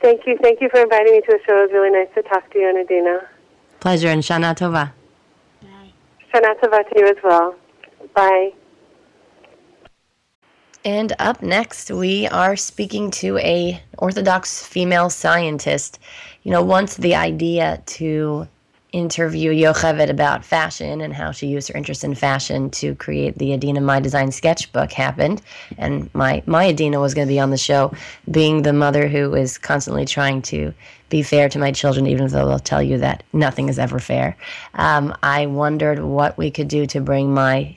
Thank 0.00 0.26
you. 0.26 0.38
Thank 0.42 0.60
you 0.60 0.70
for 0.70 0.80
inviting 0.80 1.12
me 1.12 1.20
to 1.20 1.26
the 1.32 1.38
show. 1.46 1.58
It 1.58 1.66
was 1.66 1.72
really 1.72 1.90
nice 1.90 2.08
to 2.14 2.22
talk 2.22 2.50
to 2.52 2.58
you 2.58 2.68
and 2.68 2.78
Adina. 2.78 3.28
Pleasure 3.78 4.08
and 4.08 4.22
Shana 4.22 4.56
Tova. 4.56 4.92
Bye. 5.62 5.92
Shana 6.32 6.58
Tova 6.58 6.88
to 6.88 6.98
you 6.98 7.06
as 7.06 7.16
well. 7.22 7.54
Bye. 8.14 8.52
And 10.84 11.12
up 11.18 11.42
next, 11.42 11.90
we 11.90 12.26
are 12.28 12.56
speaking 12.56 13.10
to 13.12 13.36
a 13.38 13.82
Orthodox 13.98 14.66
female 14.66 15.10
scientist. 15.10 15.98
You 16.42 16.52
know, 16.52 16.62
once 16.62 16.96
the 16.96 17.14
idea 17.14 17.82
to 17.86 18.48
interview 18.92 19.52
Yocheved 19.52 20.08
about 20.08 20.44
fashion 20.44 21.00
and 21.00 21.12
how 21.12 21.32
she 21.32 21.46
used 21.46 21.68
her 21.68 21.76
interest 21.76 22.04
in 22.04 22.14
fashion 22.14 22.70
to 22.70 22.94
create 22.96 23.38
the 23.38 23.52
Adina 23.52 23.80
My 23.80 24.00
Design 24.00 24.32
sketchbook 24.32 24.92
happened. 24.92 25.42
And 25.78 26.12
my, 26.14 26.42
my 26.46 26.68
Adina 26.68 27.00
was 27.00 27.14
going 27.14 27.26
to 27.26 27.32
be 27.32 27.40
on 27.40 27.50
the 27.50 27.58
show, 27.58 27.92
being 28.30 28.62
the 28.62 28.72
mother 28.72 29.08
who 29.08 29.34
is 29.34 29.58
constantly 29.58 30.04
trying 30.04 30.42
to 30.42 30.72
be 31.08 31.22
fair 31.22 31.48
to 31.48 31.58
my 31.58 31.72
children, 31.72 32.06
even 32.06 32.28
though 32.28 32.46
they'll 32.46 32.58
tell 32.58 32.82
you 32.82 32.96
that 32.98 33.24
nothing 33.32 33.68
is 33.68 33.78
ever 33.78 33.98
fair. 33.98 34.36
Um, 34.74 35.14
I 35.22 35.46
wondered 35.46 36.00
what 36.00 36.38
we 36.38 36.50
could 36.50 36.68
do 36.68 36.86
to 36.86 37.00
bring 37.00 37.34
my 37.34 37.76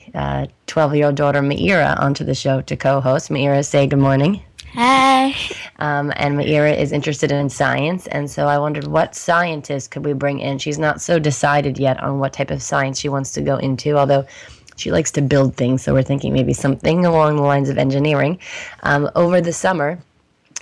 12 0.66 0.92
uh, 0.92 0.94
year 0.94 1.06
old 1.06 1.16
daughter, 1.16 1.42
Meira, 1.42 1.98
onto 2.00 2.24
the 2.24 2.34
show 2.34 2.60
to 2.62 2.76
co 2.76 3.00
host. 3.00 3.30
Meira, 3.30 3.64
say 3.66 3.86
good 3.86 3.98
morning. 3.98 4.42
Hi. 4.74 5.36
Um, 5.78 6.12
and 6.16 6.36
Meira 6.36 6.76
is 6.76 6.90
interested 6.90 7.30
in 7.30 7.48
science, 7.48 8.08
and 8.08 8.28
so 8.28 8.48
I 8.48 8.58
wondered 8.58 8.88
what 8.88 9.14
scientist 9.14 9.92
could 9.92 10.04
we 10.04 10.14
bring 10.14 10.40
in. 10.40 10.58
She's 10.58 10.80
not 10.80 11.00
so 11.00 11.20
decided 11.20 11.78
yet 11.78 12.02
on 12.02 12.18
what 12.18 12.32
type 12.32 12.50
of 12.50 12.60
science 12.60 12.98
she 12.98 13.08
wants 13.08 13.30
to 13.32 13.40
go 13.40 13.56
into, 13.56 13.96
although 13.96 14.26
she 14.74 14.90
likes 14.90 15.12
to 15.12 15.22
build 15.22 15.54
things, 15.54 15.82
so 15.82 15.94
we're 15.94 16.02
thinking 16.02 16.32
maybe 16.32 16.52
something 16.52 17.06
along 17.06 17.36
the 17.36 17.42
lines 17.42 17.68
of 17.68 17.78
engineering. 17.78 18.40
Um, 18.82 19.08
over 19.14 19.40
the 19.40 19.52
summer, 19.52 20.02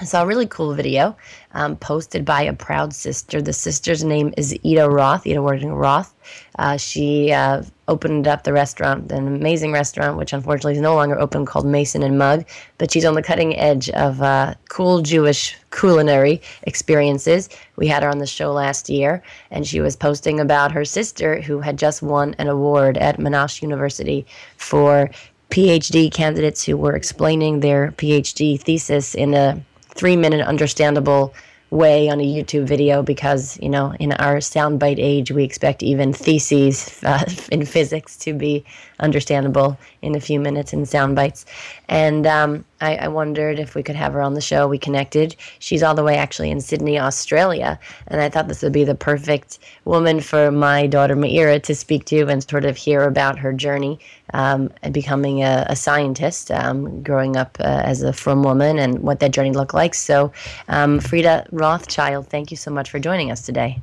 I 0.01 0.05
saw 0.05 0.23
a 0.23 0.27
really 0.27 0.47
cool 0.47 0.75
video 0.75 1.17
um, 1.53 1.77
posted 1.77 2.25
by 2.25 2.43
a 2.43 2.55
proud 2.55 2.95
sister. 2.95 3.43
The 3.43 3.53
sister's 3.53 4.03
name 4.03 4.33
is 4.37 4.57
Ida 4.65 4.89
Roth, 4.89 5.27
Ida 5.27 5.41
Warden 5.43 5.71
Roth. 5.71 6.15
Uh, 6.59 6.79
she 6.79 7.31
uh, 7.31 7.63
opened 7.89 8.27
up 8.27 8.43
the 8.43 8.55
restaurant, 8.55 9.13
an 9.13 9.29
amazing 9.29 9.71
restaurant, 9.71 10.17
which 10.17 10.33
unfortunately 10.33 10.75
is 10.75 10.81
no 10.81 10.95
longer 10.95 11.21
open, 11.21 11.45
called 11.45 11.67
Mason 11.67 12.03
and 12.03 12.19
Mug. 12.19 12.45
But 12.79 12.91
she's 12.91 13.05
on 13.05 13.15
the 13.15 13.23
cutting 13.23 13.57
edge 13.57 13.91
of 13.91 14.23
uh, 14.23 14.55
cool 14.71 15.03
Jewish 15.03 15.57
culinary 15.71 16.41
experiences. 16.63 17.51
We 17.77 17.87
had 17.87 18.03
her 18.03 18.09
on 18.09 18.19
the 18.19 18.27
show 18.27 18.51
last 18.51 18.89
year, 18.89 19.23
and 19.51 19.67
she 19.67 19.81
was 19.81 19.95
posting 19.95 20.41
about 20.41 20.73
her 20.73 20.87
sister 20.87 21.43
who 21.43 21.61
had 21.61 21.79
just 21.79 22.03
won 22.03 22.35
an 22.39 22.49
award 22.49 22.97
at 22.97 23.19
Monash 23.19 23.61
University 23.61 24.27
for 24.57 25.11
PhD 25.51 26.11
candidates 26.11 26.65
who 26.65 26.79
were 26.79 26.97
explaining 26.97 27.61
their 27.61 27.93
PhD 27.93 28.59
thesis 28.59 29.15
in 29.15 29.35
a 29.35 29.63
three 29.95 30.17
minute 30.17 30.47
understandable 30.47 31.35
way 31.71 32.11
on 32.11 32.21
a 32.21 32.25
YouTube 32.25 32.65
video 32.65 33.03
because, 33.03 33.59
you 33.61 33.69
know, 33.69 33.95
in 33.99 34.13
our 34.13 34.37
soundbite 34.37 34.99
age, 34.99 35.33
we 35.33 35.43
expect 35.43 35.83
even 35.83 36.13
theses 36.13 37.03
uh, 37.03 37.25
in 37.51 37.65
physics 37.65 38.17
to 38.19 38.35
be 38.35 38.65
understandable 39.01 39.79
in 40.03 40.15
a 40.15 40.21
few 40.21 40.39
minutes 40.41 40.73
in 40.73 40.85
sound 40.85 41.17
bites. 41.17 41.47
And 41.89 42.27
um, 42.27 42.65
I, 42.81 42.97
I, 42.97 43.09
wondered 43.09 43.59
if 43.59 43.75
we 43.75 43.83
could 43.83 43.95
have 43.95 44.13
her 44.13 44.21
on 44.21 44.35
the 44.35 44.41
show. 44.41 44.67
We 44.67 44.79
connected. 44.79 45.37
She's 45.61 45.83
all 45.83 45.95
the 45.95 46.03
way 46.03 46.17
actually 46.17 46.51
in 46.51 46.61
Sydney, 46.61 46.99
Australia. 46.99 47.79
And 48.09 48.21
I 48.21 48.29
thought 48.29 48.49
this 48.49 48.63
would 48.63 48.73
be 48.73 48.85
the 48.85 48.95
perfect 48.95 49.61
woman 49.85 50.21
for 50.21 50.51
my 50.51 50.87
daughter 50.87 51.17
Meira 51.17 51.63
to 51.63 51.75
speak 51.75 52.05
to 52.07 52.27
and 52.29 52.43
sort 52.43 52.65
of 52.65 52.77
hear 52.77 53.03
about 53.03 53.39
her 53.39 53.53
journey 53.53 54.01
um, 54.35 54.71
and 54.83 54.93
becoming 54.93 55.43
a, 55.43 55.67
a 55.69 55.77
scientist, 55.77 56.51
um, 56.51 57.03
growing 57.03 57.37
up 57.37 57.57
uh, 57.61 57.83
as 57.85 58.03
a 58.03 58.13
frum 58.13 58.43
woman, 58.43 58.79
and 58.79 59.01
what 59.01 59.21
that 59.21 59.33
journey 59.33 59.53
looked 59.53 59.75
like. 59.75 59.95
So, 59.95 60.33
um, 60.69 60.99
Freda 60.99 61.47
Rothschild, 61.53 62.29
thank 62.29 62.51
you 62.51 62.57
so 62.57 62.71
much 62.71 62.91
for 62.91 62.99
joining 62.99 63.31
us 63.31 63.43
today. 63.43 63.81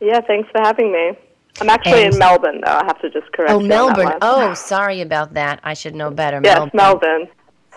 Yeah, 0.00 0.20
thanks 0.20 0.48
for 0.50 0.60
having 0.60 0.92
me. 0.92 1.16
I'm 1.60 1.70
actually 1.70 2.04
and 2.04 2.14
in 2.14 2.18
Melbourne, 2.18 2.60
though. 2.64 2.72
I 2.72 2.84
have 2.84 3.00
to 3.00 3.10
just 3.10 3.30
correct. 3.32 3.52
Oh, 3.52 3.60
Melbourne. 3.60 4.18
Oh, 4.22 4.54
sorry 4.54 5.00
about 5.00 5.34
that. 5.34 5.60
I 5.62 5.74
should 5.74 5.94
know 5.94 6.10
better. 6.10 6.40
Yes, 6.42 6.70
Melbourne. 6.74 7.28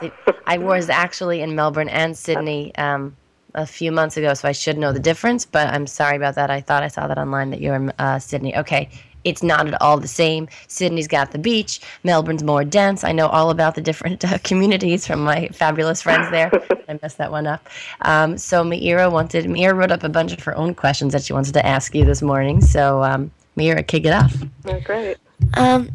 Melbourne. 0.01 0.11
I 0.45 0.57
was 0.57 0.89
actually 0.89 1.41
in 1.41 1.55
Melbourne 1.55 1.89
and 1.89 2.15
Sydney 2.17 2.75
um, 2.75 3.15
a 3.55 3.65
few 3.65 3.91
months 3.91 4.17
ago, 4.17 4.33
so 4.33 4.47
I 4.47 4.51
should 4.51 4.77
know 4.77 4.91
the 4.91 4.99
difference. 4.99 5.45
But 5.45 5.67
I'm 5.67 5.87
sorry 5.87 6.17
about 6.17 6.35
that. 6.35 6.49
I 6.49 6.61
thought 6.61 6.83
I 6.83 6.87
saw 6.87 7.07
that 7.07 7.17
online 7.17 7.51
that 7.51 7.61
you're 7.61 7.75
in 7.75 7.91
uh, 7.99 8.19
Sydney. 8.19 8.55
Okay, 8.57 8.89
it's 9.23 9.43
not 9.43 9.67
at 9.67 9.79
all 9.81 9.97
the 9.97 10.07
same. 10.07 10.47
Sydney's 10.67 11.07
got 11.07 11.31
the 11.31 11.37
beach. 11.37 11.81
Melbourne's 12.03 12.43
more 12.43 12.63
dense. 12.63 13.03
I 13.03 13.11
know 13.11 13.27
all 13.27 13.49
about 13.49 13.75
the 13.75 13.81
different 13.81 14.23
uh, 14.31 14.37
communities 14.43 15.05
from 15.05 15.23
my 15.23 15.49
fabulous 15.49 16.01
friends 16.01 16.31
there. 16.31 16.51
I 16.89 16.97
messed 17.01 17.17
that 17.17 17.31
one 17.31 17.45
up. 17.45 17.67
Um, 18.01 18.37
so 18.37 18.63
Meira 18.63 19.11
wanted, 19.11 19.45
Meira 19.45 19.75
wrote 19.75 19.91
up 19.91 20.03
a 20.03 20.09
bunch 20.09 20.31
of 20.31 20.41
her 20.43 20.55
own 20.55 20.73
questions 20.73 21.13
that 21.13 21.23
she 21.23 21.33
wanted 21.33 21.53
to 21.55 21.65
ask 21.65 21.93
you 21.93 22.05
this 22.05 22.21
morning. 22.21 22.61
So 22.61 23.03
um, 23.03 23.31
Meira, 23.57 23.85
kick 23.85 24.05
it 24.05 24.13
off. 24.13 24.35
Oh, 24.65 24.79
great. 24.81 25.17
Um, 25.55 25.89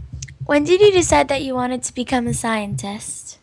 when 0.45 0.65
did 0.65 0.81
you 0.81 0.93
decide 0.93 1.29
that 1.29 1.43
you 1.43 1.55
wanted 1.55 1.83
to 1.85 1.95
become 1.95 2.27
a 2.27 2.35
scientist? 2.35 3.39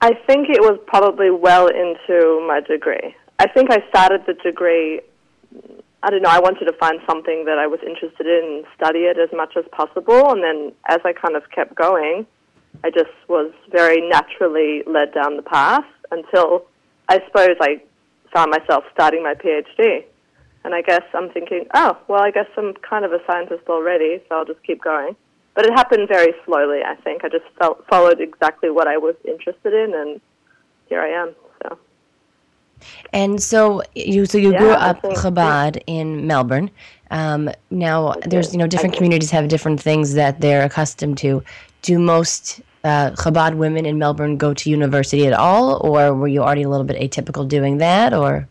I 0.00 0.14
think 0.26 0.48
it 0.48 0.60
was 0.60 0.80
probably 0.86 1.30
well 1.30 1.68
into 1.68 2.44
my 2.48 2.60
degree. 2.66 3.14
I 3.38 3.46
think 3.48 3.70
I 3.70 3.86
started 3.88 4.22
the 4.26 4.34
degree 4.34 5.00
I 6.04 6.10
don't 6.10 6.22
know, 6.22 6.30
I 6.30 6.40
wanted 6.40 6.64
to 6.64 6.72
find 6.72 6.98
something 7.06 7.44
that 7.44 7.58
I 7.58 7.68
was 7.68 7.78
interested 7.86 8.26
in 8.26 8.56
and 8.56 8.64
study 8.74 9.00
it 9.00 9.18
as 9.18 9.28
much 9.32 9.56
as 9.56 9.64
possible. 9.70 10.32
And 10.32 10.42
then 10.42 10.72
as 10.88 10.98
I 11.04 11.12
kind 11.12 11.36
of 11.36 11.48
kept 11.50 11.76
going, 11.76 12.26
I 12.82 12.90
just 12.90 13.10
was 13.28 13.52
very 13.70 14.00
naturally 14.08 14.82
led 14.86 15.14
down 15.14 15.36
the 15.36 15.42
path 15.42 15.84
until 16.10 16.66
I 17.08 17.20
suppose 17.26 17.56
I 17.60 17.80
found 18.34 18.50
myself 18.50 18.82
starting 18.92 19.22
my 19.22 19.34
PhD. 19.34 20.04
And 20.64 20.74
I 20.74 20.82
guess 20.82 21.02
I'm 21.14 21.30
thinking, 21.30 21.66
oh, 21.74 21.98
well, 22.08 22.22
I 22.22 22.30
guess 22.30 22.46
I'm 22.56 22.74
kind 22.74 23.04
of 23.04 23.12
a 23.12 23.18
scientist 23.26 23.64
already, 23.68 24.22
so 24.28 24.36
I'll 24.36 24.44
just 24.44 24.62
keep 24.62 24.82
going. 24.82 25.16
But 25.54 25.66
it 25.66 25.72
happened 25.72 26.08
very 26.08 26.34
slowly, 26.44 26.80
I 26.84 26.94
think. 26.96 27.24
I 27.24 27.28
just 27.28 27.44
felt, 27.58 27.84
followed 27.88 28.20
exactly 28.20 28.70
what 28.70 28.86
I 28.86 28.96
was 28.96 29.14
interested 29.24 29.74
in, 29.74 29.94
and 29.94 30.20
here 30.88 31.00
I 31.00 31.08
am. 31.08 31.34
So. 31.62 31.78
And 33.12 33.42
so 33.42 33.82
you 33.94 34.26
so 34.26 34.38
you 34.38 34.52
yeah, 34.52 34.58
grew 34.58 34.70
up 34.70 35.02
Chabad 35.02 35.82
in 35.86 36.26
Melbourne. 36.26 36.70
Um, 37.10 37.50
now 37.70 38.14
there's 38.26 38.52
you 38.52 38.58
know 38.58 38.66
different 38.66 38.96
communities 38.96 39.30
have 39.30 39.48
different 39.48 39.80
things 39.80 40.14
that 40.14 40.40
they're 40.40 40.64
accustomed 40.64 41.18
to. 41.18 41.44
Do 41.82 41.98
most 41.98 42.60
uh, 42.84 43.10
Chabad 43.10 43.54
women 43.54 43.86
in 43.86 43.98
Melbourne 43.98 44.36
go 44.36 44.54
to 44.54 44.70
university 44.70 45.26
at 45.26 45.32
all, 45.32 45.86
or 45.86 46.14
were 46.14 46.28
you 46.28 46.42
already 46.42 46.62
a 46.62 46.68
little 46.68 46.86
bit 46.86 46.98
atypical 46.98 47.46
doing 47.46 47.78
that, 47.78 48.14
or? 48.14 48.48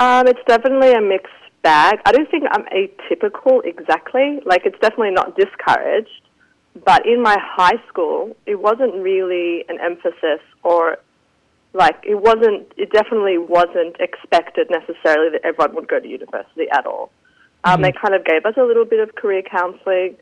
Um, 0.00 0.26
it's 0.26 0.40
definitely 0.48 0.92
a 0.92 1.00
mixed 1.00 1.32
bag. 1.62 2.00
I 2.06 2.12
don't 2.12 2.30
think 2.30 2.44
I'm 2.50 2.64
atypical 2.64 3.64
exactly. 3.64 4.40
Like 4.46 4.62
it's 4.64 4.78
definitely 4.80 5.12
not 5.12 5.36
discouraged, 5.36 6.22
but 6.84 7.06
in 7.06 7.22
my 7.22 7.36
high 7.38 7.80
school, 7.88 8.34
it 8.46 8.58
wasn't 8.58 8.94
really 8.94 9.64
an 9.68 9.78
emphasis 9.78 10.40
or 10.62 10.98
like 11.72 11.96
it 12.02 12.16
wasn't 12.16 12.72
it 12.76 12.90
definitely 12.92 13.38
wasn't 13.38 13.96
expected 14.00 14.68
necessarily 14.70 15.30
that 15.30 15.40
everyone 15.44 15.74
would 15.74 15.88
go 15.88 16.00
to 16.00 16.08
university 16.08 16.66
at 16.72 16.84
all 16.86 17.10
um, 17.64 17.74
mm-hmm. 17.74 17.82
they 17.84 17.92
kind 17.92 18.14
of 18.14 18.24
gave 18.24 18.44
us 18.44 18.54
a 18.56 18.62
little 18.62 18.84
bit 18.84 19.00
of 19.00 19.14
career 19.14 19.42
counseling 19.42 20.16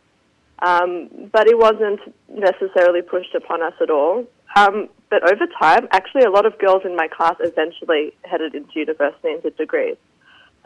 um, 0.60 1.08
but 1.32 1.48
it 1.48 1.56
wasn't 1.56 2.00
necessarily 2.28 3.00
pushed 3.00 3.34
upon 3.34 3.62
us 3.62 3.72
at 3.80 3.90
all 3.90 4.26
um, 4.56 4.88
but 5.10 5.22
over 5.30 5.46
time 5.58 5.88
actually 5.92 6.22
a 6.22 6.30
lot 6.30 6.46
of 6.46 6.58
girls 6.58 6.82
in 6.84 6.94
my 6.96 7.08
class 7.08 7.36
eventually 7.40 8.12
headed 8.24 8.54
into 8.54 8.78
university 8.78 9.28
and 9.28 9.42
did 9.42 9.56
degrees 9.56 9.96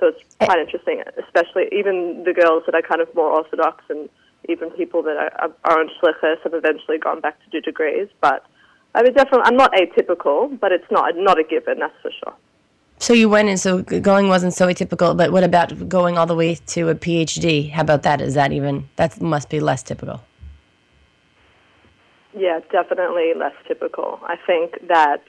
so 0.00 0.08
it's 0.08 0.22
eh. 0.40 0.46
quite 0.46 0.58
interesting 0.58 1.02
especially 1.18 1.68
even 1.72 2.24
the 2.24 2.32
girls 2.32 2.62
that 2.66 2.74
are 2.74 2.82
kind 2.82 3.00
of 3.00 3.14
more 3.14 3.30
orthodox 3.30 3.84
and 3.88 4.08
even 4.48 4.70
people 4.70 5.02
that 5.02 5.16
are, 5.16 5.52
are 5.64 5.80
on 5.80 5.88
shlichus 6.00 6.40
have 6.42 6.54
eventually 6.54 6.98
gone 6.98 7.20
back 7.20 7.38
to 7.44 7.50
do 7.50 7.60
degrees 7.60 8.08
but 8.20 8.44
I 8.94 9.02
mean, 9.02 9.14
definitely, 9.14 9.44
I'm 9.46 9.56
not 9.56 9.72
atypical, 9.72 10.58
but 10.58 10.72
it's 10.72 10.90
not 10.90 11.16
not 11.16 11.38
a 11.38 11.44
given, 11.44 11.78
that's 11.78 11.94
for 12.02 12.10
sure. 12.10 12.34
So 12.98 13.14
you 13.14 13.28
went 13.28 13.48
and 13.48 13.58
so 13.58 13.82
going 13.82 14.28
wasn't 14.28 14.54
so 14.54 14.68
atypical, 14.68 15.16
but 15.16 15.32
what 15.32 15.44
about 15.44 15.88
going 15.88 16.18
all 16.18 16.26
the 16.26 16.36
way 16.36 16.54
to 16.54 16.88
a 16.90 16.94
PhD? 16.94 17.70
How 17.70 17.82
about 17.82 18.02
that? 18.02 18.20
Is 18.20 18.34
that 18.34 18.52
even 18.52 18.88
that 18.96 19.20
must 19.20 19.48
be 19.48 19.60
less 19.60 19.82
typical? 19.82 20.20
Yeah, 22.36 22.60
definitely 22.70 23.32
less 23.36 23.54
typical. 23.68 24.18
I 24.22 24.36
think 24.46 24.88
that 24.88 25.22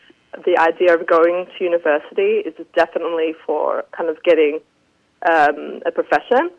the 0.45 0.57
idea 0.57 0.95
of 0.95 1.05
going 1.05 1.47
to 1.57 1.63
university 1.63 2.41
is 2.45 2.53
definitely 2.75 3.35
for 3.45 3.83
kind 3.95 4.09
of 4.09 4.21
getting 4.23 4.59
um, 5.29 5.81
a 5.85 5.91
profession. 5.91 6.49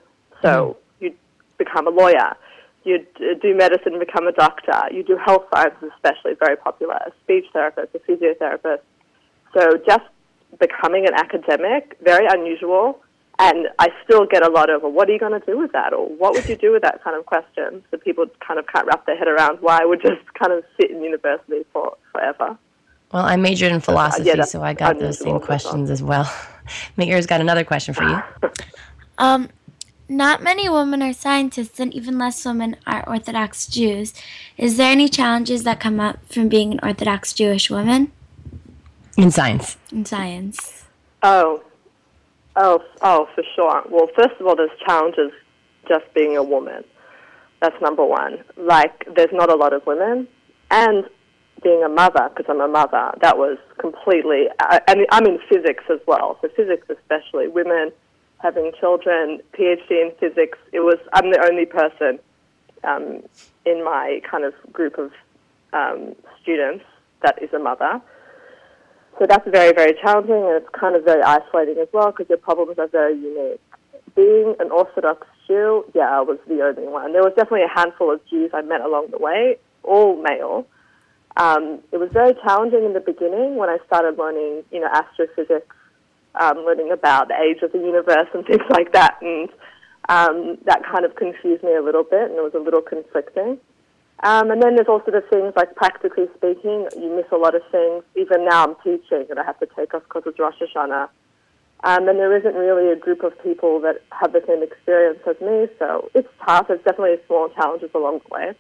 So 0.43 0.77
you 1.01 1.15
become 1.59 1.87
a 1.87 1.91
lawyer. 1.91 2.37
You 2.85 3.05
do 3.41 3.55
medicine, 3.57 3.99
become 3.99 4.27
a 4.27 4.33
doctor. 4.33 4.79
You 4.93 5.03
do 5.03 5.17
health 5.17 5.45
sciences, 5.55 5.91
especially 5.95 6.35
very 6.39 6.57
popular. 6.57 6.95
A 6.95 7.13
speech 7.23 7.47
therapist, 7.53 7.95
a 7.95 7.99
physiotherapist. 7.99 8.83
So 9.57 9.79
just 9.87 10.05
becoming 10.61 11.07
an 11.07 11.15
academic, 11.15 11.97
very 12.03 12.27
unusual. 12.29 13.01
And 13.39 13.69
I 13.81 13.89
still 14.05 14.27
get 14.27 14.47
a 14.47 14.49
lot 14.51 14.71
of, 14.71 14.83
well, 14.83 14.93
what 14.93 15.09
are 15.09 15.13
you 15.13 15.19
going 15.19 15.39
to 15.39 15.45
do 15.45 15.59
with 15.59 15.73
that? 15.73 15.93
Or 15.93 16.07
what 16.09 16.35
would 16.35 16.49
you 16.49 16.57
do 16.57 16.71
with 16.73 16.83
that 16.83 17.03
kind 17.03 17.17
of 17.17 17.27
question? 17.27 17.83
So 17.91 17.97
people 17.99 18.27
kind 18.47 18.61
of 18.61 18.67
can't 18.69 18.87
wrap 18.87 19.07
their 19.07 19.17
head 19.17 19.27
around 19.27 19.59
why 19.61 19.81
I 19.83 19.85
would 19.85 20.01
just 20.01 20.23
kind 20.39 20.53
of 20.53 20.63
sit 20.81 20.91
in 20.91 21.03
university 21.03 21.65
for 21.73 21.97
forever. 22.13 22.57
Well, 23.13 23.25
I 23.25 23.37
majored 23.37 23.73
in 23.73 23.81
philosophy, 23.81 24.25
yeah, 24.29 24.43
so 24.45 24.63
I 24.63 24.73
got 24.73 24.99
those 24.99 25.19
same 25.19 25.29
unusual 25.29 25.37
as 25.37 25.41
well. 25.41 25.47
questions 25.47 25.91
as 25.91 26.03
well. 26.03 26.33
Meir's 26.97 27.27
got 27.27 27.41
another 27.41 27.65
question 27.65 27.95
for 27.95 28.05
you. 28.05 28.23
Um, 29.17 29.49
not 30.09 30.43
many 30.43 30.69
women 30.69 31.01
are 31.01 31.13
scientists, 31.13 31.79
and 31.79 31.95
even 31.95 32.19
less 32.19 32.45
women 32.45 32.75
are 32.85 33.09
Orthodox 33.09 33.69
Jews. 33.69 34.13
Is 34.59 34.77
there 34.77 34.91
any 34.91 35.09
challenges 35.09 35.63
that 35.63 35.79
come 35.79 36.01
up 36.01 36.19
from 36.27 36.49
being 36.49 36.73
an 36.73 36.81
Orthodox 36.83 37.33
Jewish 37.33 37.71
woman 37.71 38.11
In 39.17 39.31
science. 39.31 39.77
in 39.93 40.05
science? 40.05 40.85
Oh, 41.23 41.63
oh, 42.57 42.83
oh, 43.03 43.29
for 43.35 43.45
sure. 43.55 43.83
Well, 43.91 44.09
first 44.17 44.41
of 44.41 44.47
all, 44.47 44.57
there's 44.57 44.71
challenges 44.87 45.33
just 45.89 46.05
being 46.15 46.37
a 46.37 46.43
woman. 46.43 46.85
That's 47.61 47.81
number 47.81 48.05
one. 48.05 48.45
Like, 48.57 49.07
there's 49.15 49.33
not 49.33 49.51
a 49.51 49.55
lot 49.55 49.73
of 49.73 49.87
women, 49.87 50.29
and 50.71 51.05
being 51.63 51.83
a 51.83 51.89
mother, 51.89 52.29
because 52.29 52.47
I'm 52.49 52.61
a 52.61 52.69
mother, 52.69 53.13
that 53.23 53.39
was 53.39 53.59
completely. 53.79 54.47
I, 54.61 54.81
I 54.87 54.95
mean, 54.95 55.07
I'm 55.11 55.27
in 55.27 55.39
physics 55.49 55.85
as 55.91 56.01
well, 56.07 56.39
so 56.43 56.49
physics 56.55 56.87
especially. 56.91 57.49
Women 57.49 57.91
having 58.39 58.73
children, 58.79 59.41
PhD 59.59 59.91
in 59.91 60.13
physics. 60.21 60.59
It 60.73 60.81
was. 60.81 60.99
I'm 61.13 61.31
the 61.31 61.43
only 61.51 61.65
person 61.65 62.19
um, 62.85 63.23
in 63.65 63.83
my 63.83 64.21
kind 64.31 64.45
of 64.45 64.53
group 64.73 64.99
of 64.99 65.11
um, 65.73 66.15
students 66.43 66.85
that 67.23 67.43
is 67.43 67.53
a 67.55 67.59
mother. 67.59 68.01
So 69.19 69.27
that's 69.29 69.49
very, 69.49 69.73
very 69.73 69.95
challenging, 70.03 70.35
and 70.35 70.57
it's 70.57 70.69
kind 70.79 70.97
of 70.97 71.05
very 71.05 71.23
isolating 71.23 71.79
as 71.79 71.89
well 71.93 72.11
because 72.11 72.29
your 72.29 72.39
problems 72.39 72.79
are 72.79 72.89
very 72.89 73.15
unique. 73.15 73.61
Being 74.17 74.57
an 74.59 74.71
Orthodox 74.71 75.27
Jew, 75.47 75.85
yeah, 75.95 76.11
I 76.11 76.21
was 76.21 76.39
the 76.49 76.63
only 76.63 76.89
one. 76.89 77.13
There 77.13 77.23
was 77.23 77.33
definitely 77.37 77.63
a 77.63 77.75
handful 77.75 78.13
of 78.13 78.21
Jews 78.29 78.51
I 78.53 78.63
met 78.63 78.81
along 78.81 79.09
the 79.11 79.19
way, 79.19 79.59
all 79.85 80.21
male. 80.21 80.67
Um, 81.37 81.81
it 81.93 81.99
was 81.99 82.11
very 82.13 82.35
challenging 82.45 82.85
in 82.85 82.93
the 82.93 83.01
beginning 83.01 83.57
when 83.57 83.69
I 83.69 83.79
started 83.87 84.19
learning, 84.19 84.65
you 84.73 84.81
know, 84.81 84.89
astrophysics, 84.93 85.77
um, 86.35 86.59
learning 86.59 86.91
about 86.91 87.29
the 87.29 87.35
age 87.35 87.63
of 87.63 87.73
the 87.73 87.79
universe 87.79 88.29
and 88.35 88.45
things 88.47 88.63
like 88.71 88.93
that, 88.93 89.19
and 89.23 89.49
um, 90.09 90.59
that 90.65 90.83
kind 90.85 91.05
of 91.05 91.15
confused 91.15 91.63
me 91.63 91.75
a 91.75 91.83
little 91.83 92.05
bit, 92.05 92.31
and 92.31 92.39
it 92.39 92.43
was 92.43 92.55
a 92.55 92.59
little 92.59 92.83
conflicting. 92.83 93.59
Um, 94.25 94.51
and 94.51 94.63
then 94.63 94.75
there's 94.75 94.89
also 94.89 95.11
the 95.11 95.21
things 95.21 95.53
like 95.55 95.77
practically 95.77 96.25
speaking, 96.35 96.89
you 96.97 97.15
miss 97.15 97.27
a 97.31 97.37
lot 97.37 97.55
of 97.55 97.61
things. 97.71 98.03
Even 98.17 98.49
now 98.49 98.65
I'm 98.65 98.75
teaching 98.83 99.27
and 99.29 99.39
I 99.39 99.45
have 99.45 99.61
to 99.61 99.69
take 99.77 99.93
off 99.93 100.03
because 100.05 100.23
it's 100.25 100.39
Rosh 100.39 100.57
Hashanah. 100.57 101.11
Um, 101.85 102.09
and 102.09 102.19
there 102.19 102.35
isn't 102.35 102.55
really 102.55 102.91
a 102.91 102.97
group 102.97 103.23
of 103.23 103.33
people 103.43 103.79
that 103.81 104.01
have 104.19 104.33
the 104.33 104.41
same 104.49 104.63
experience 104.63 105.19
as 105.29 105.39
me, 105.43 105.69
so 105.79 106.09
it's 106.15 106.29
tough. 106.47 106.69
There's 106.69 106.81
definitely 106.85 107.17
small 107.27 107.51
challenges 107.51 107.91
along 107.95 108.21
the 108.27 108.35
way. 108.35 108.53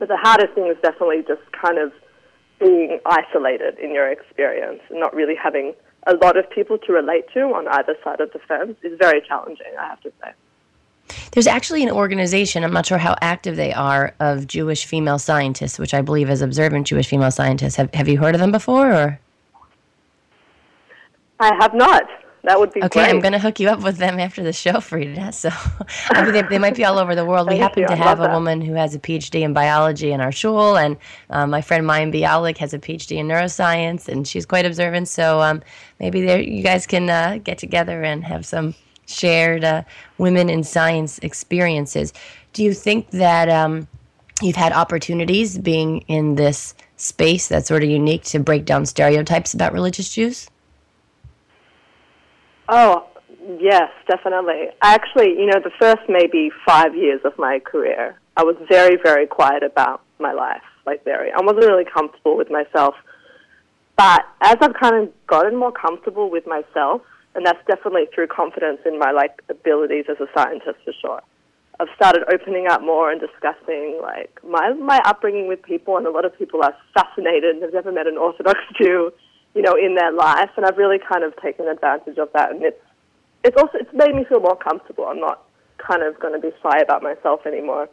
But 0.00 0.08
the 0.08 0.16
hardest 0.16 0.54
thing 0.54 0.66
is 0.66 0.76
definitely 0.82 1.22
just 1.22 1.42
kind 1.52 1.78
of 1.78 1.92
being 2.58 2.98
isolated 3.06 3.78
in 3.78 3.94
your 3.94 4.10
experience 4.10 4.80
and 4.90 4.98
not 4.98 5.14
really 5.14 5.36
having 5.40 5.74
a 6.08 6.14
lot 6.14 6.36
of 6.36 6.50
people 6.50 6.78
to 6.78 6.92
relate 6.92 7.26
to 7.34 7.42
on 7.54 7.68
either 7.68 7.94
side 8.02 8.20
of 8.20 8.32
the 8.32 8.40
fence 8.40 8.74
is 8.82 8.98
very 8.98 9.22
challenging, 9.22 9.70
I 9.78 9.86
have 9.86 10.00
to 10.00 10.12
say. 10.20 10.32
There's 11.32 11.46
actually 11.46 11.82
an 11.82 11.90
organization, 11.90 12.64
I'm 12.64 12.72
not 12.72 12.86
sure 12.86 12.98
how 12.98 13.16
active 13.20 13.56
they 13.56 13.72
are, 13.72 14.14
of 14.20 14.46
Jewish 14.46 14.86
female 14.86 15.18
scientists, 15.18 15.78
which 15.78 15.94
I 15.94 16.00
believe 16.00 16.30
is 16.30 16.42
Observant 16.42 16.86
Jewish 16.86 17.08
Female 17.08 17.30
Scientists. 17.30 17.76
Have, 17.76 17.92
have 17.94 18.08
you 18.08 18.18
heard 18.18 18.34
of 18.34 18.40
them 18.40 18.52
before? 18.52 18.92
Or? 18.92 19.20
I 21.40 21.54
have 21.60 21.74
not. 21.74 22.04
That 22.44 22.60
would 22.60 22.74
be 22.74 22.82
Okay, 22.82 23.00
great. 23.00 23.08
I'm 23.08 23.20
going 23.20 23.32
to 23.32 23.38
hook 23.38 23.58
you 23.58 23.70
up 23.70 23.80
with 23.80 23.96
them 23.96 24.20
after 24.20 24.42
the 24.42 24.52
show 24.52 24.82
you. 24.92 25.32
So, 25.32 25.48
I 26.10 26.22
mean, 26.22 26.32
they, 26.34 26.42
they 26.42 26.58
might 26.58 26.76
be 26.76 26.84
all 26.84 26.98
over 26.98 27.14
the 27.14 27.24
world. 27.24 27.48
we 27.48 27.56
happen 27.56 27.82
you, 27.82 27.88
to 27.88 27.96
have 27.96 28.20
a 28.20 28.24
that. 28.24 28.32
woman 28.32 28.60
who 28.60 28.74
has 28.74 28.94
a 28.94 28.98
PhD 28.98 29.40
in 29.40 29.54
biology 29.54 30.12
in 30.12 30.20
our 30.20 30.30
shul, 30.30 30.76
and 30.76 30.98
um, 31.30 31.48
my 31.48 31.62
friend 31.62 31.86
Mayim 31.86 32.14
Bialik 32.14 32.58
has 32.58 32.74
a 32.74 32.78
PhD 32.78 33.16
in 33.16 33.28
neuroscience, 33.28 34.08
and 34.08 34.28
she's 34.28 34.44
quite 34.44 34.66
observant. 34.66 35.08
So 35.08 35.40
um, 35.40 35.62
maybe 35.98 36.20
there 36.20 36.38
you 36.38 36.62
guys 36.62 36.86
can 36.86 37.08
uh, 37.08 37.38
get 37.42 37.56
together 37.56 38.02
and 38.02 38.22
have 38.24 38.44
some 38.44 38.74
shared 39.06 39.64
uh, 39.64 39.82
women 40.18 40.48
in 40.48 40.64
science 40.64 41.18
experiences. 41.18 42.12
Do 42.52 42.62
you 42.62 42.72
think 42.72 43.10
that 43.10 43.48
um, 43.48 43.88
you've 44.42 44.56
had 44.56 44.72
opportunities 44.72 45.58
being 45.58 46.00
in 46.02 46.36
this 46.36 46.74
space 46.96 47.48
that's 47.48 47.68
sort 47.68 47.82
of 47.82 47.90
unique 47.90 48.24
to 48.24 48.38
break 48.38 48.64
down 48.64 48.86
stereotypes 48.86 49.54
about 49.54 49.72
religious 49.72 50.12
Jews? 50.14 50.48
Oh, 52.68 53.06
yes, 53.60 53.90
definitely. 54.08 54.68
Actually, 54.82 55.30
you 55.30 55.46
know, 55.46 55.60
the 55.60 55.72
first 55.78 56.02
maybe 56.08 56.50
five 56.66 56.94
years 56.96 57.20
of 57.24 57.36
my 57.38 57.58
career, 57.58 58.18
I 58.36 58.44
was 58.44 58.56
very, 58.68 58.96
very 59.02 59.26
quiet 59.26 59.62
about 59.62 60.02
my 60.18 60.32
life. 60.32 60.62
Like, 60.86 61.04
very. 61.04 61.32
I 61.32 61.40
wasn't 61.40 61.66
really 61.66 61.84
comfortable 61.84 62.36
with 62.36 62.50
myself. 62.50 62.94
But 63.96 64.24
as 64.40 64.56
I've 64.60 64.74
kind 64.74 64.96
of 64.96 65.26
gotten 65.26 65.56
more 65.56 65.72
comfortable 65.72 66.30
with 66.30 66.46
myself, 66.46 67.02
and 67.34 67.44
that's 67.44 67.64
definitely 67.66 68.06
through 68.14 68.28
confidence 68.28 68.80
in 68.86 68.98
my 68.98 69.10
like 69.10 69.42
abilities 69.48 70.06
as 70.08 70.16
a 70.20 70.26
scientist 70.34 70.78
for 70.84 70.92
sure. 71.00 71.22
I've 71.80 71.88
started 71.96 72.22
opening 72.32 72.68
up 72.68 72.82
more 72.82 73.10
and 73.10 73.20
discussing 73.20 73.98
like 74.00 74.38
my 74.44 74.72
my 74.74 75.00
upbringing 75.04 75.48
with 75.48 75.62
people, 75.62 75.96
and 75.96 76.06
a 76.06 76.10
lot 76.10 76.24
of 76.24 76.36
people 76.38 76.62
are 76.62 76.74
fascinated 76.94 77.56
and 77.56 77.62
have 77.62 77.74
never 77.74 77.90
met 77.90 78.06
an 78.06 78.16
Orthodox 78.16 78.60
Jew, 78.78 79.12
you 79.54 79.62
know, 79.62 79.74
in 79.74 79.96
their 79.96 80.12
life, 80.12 80.50
and 80.56 80.64
I've 80.64 80.78
really 80.78 80.98
kind 80.98 81.24
of 81.24 81.34
taken 81.42 81.66
advantage 81.66 82.18
of 82.18 82.28
that, 82.32 82.52
and 82.52 82.62
it's 82.62 82.80
it's 83.42 83.56
also 83.56 83.78
it's 83.78 83.92
made 83.92 84.14
me 84.14 84.24
feel 84.24 84.40
more 84.40 84.56
comfortable. 84.56 85.06
I'm 85.06 85.20
not 85.20 85.42
kind 85.78 86.02
of 86.02 86.18
going 86.20 86.34
to 86.34 86.40
be 86.40 86.54
shy 86.62 86.78
about 86.78 87.02
myself 87.02 87.44
anymore. 87.46 87.88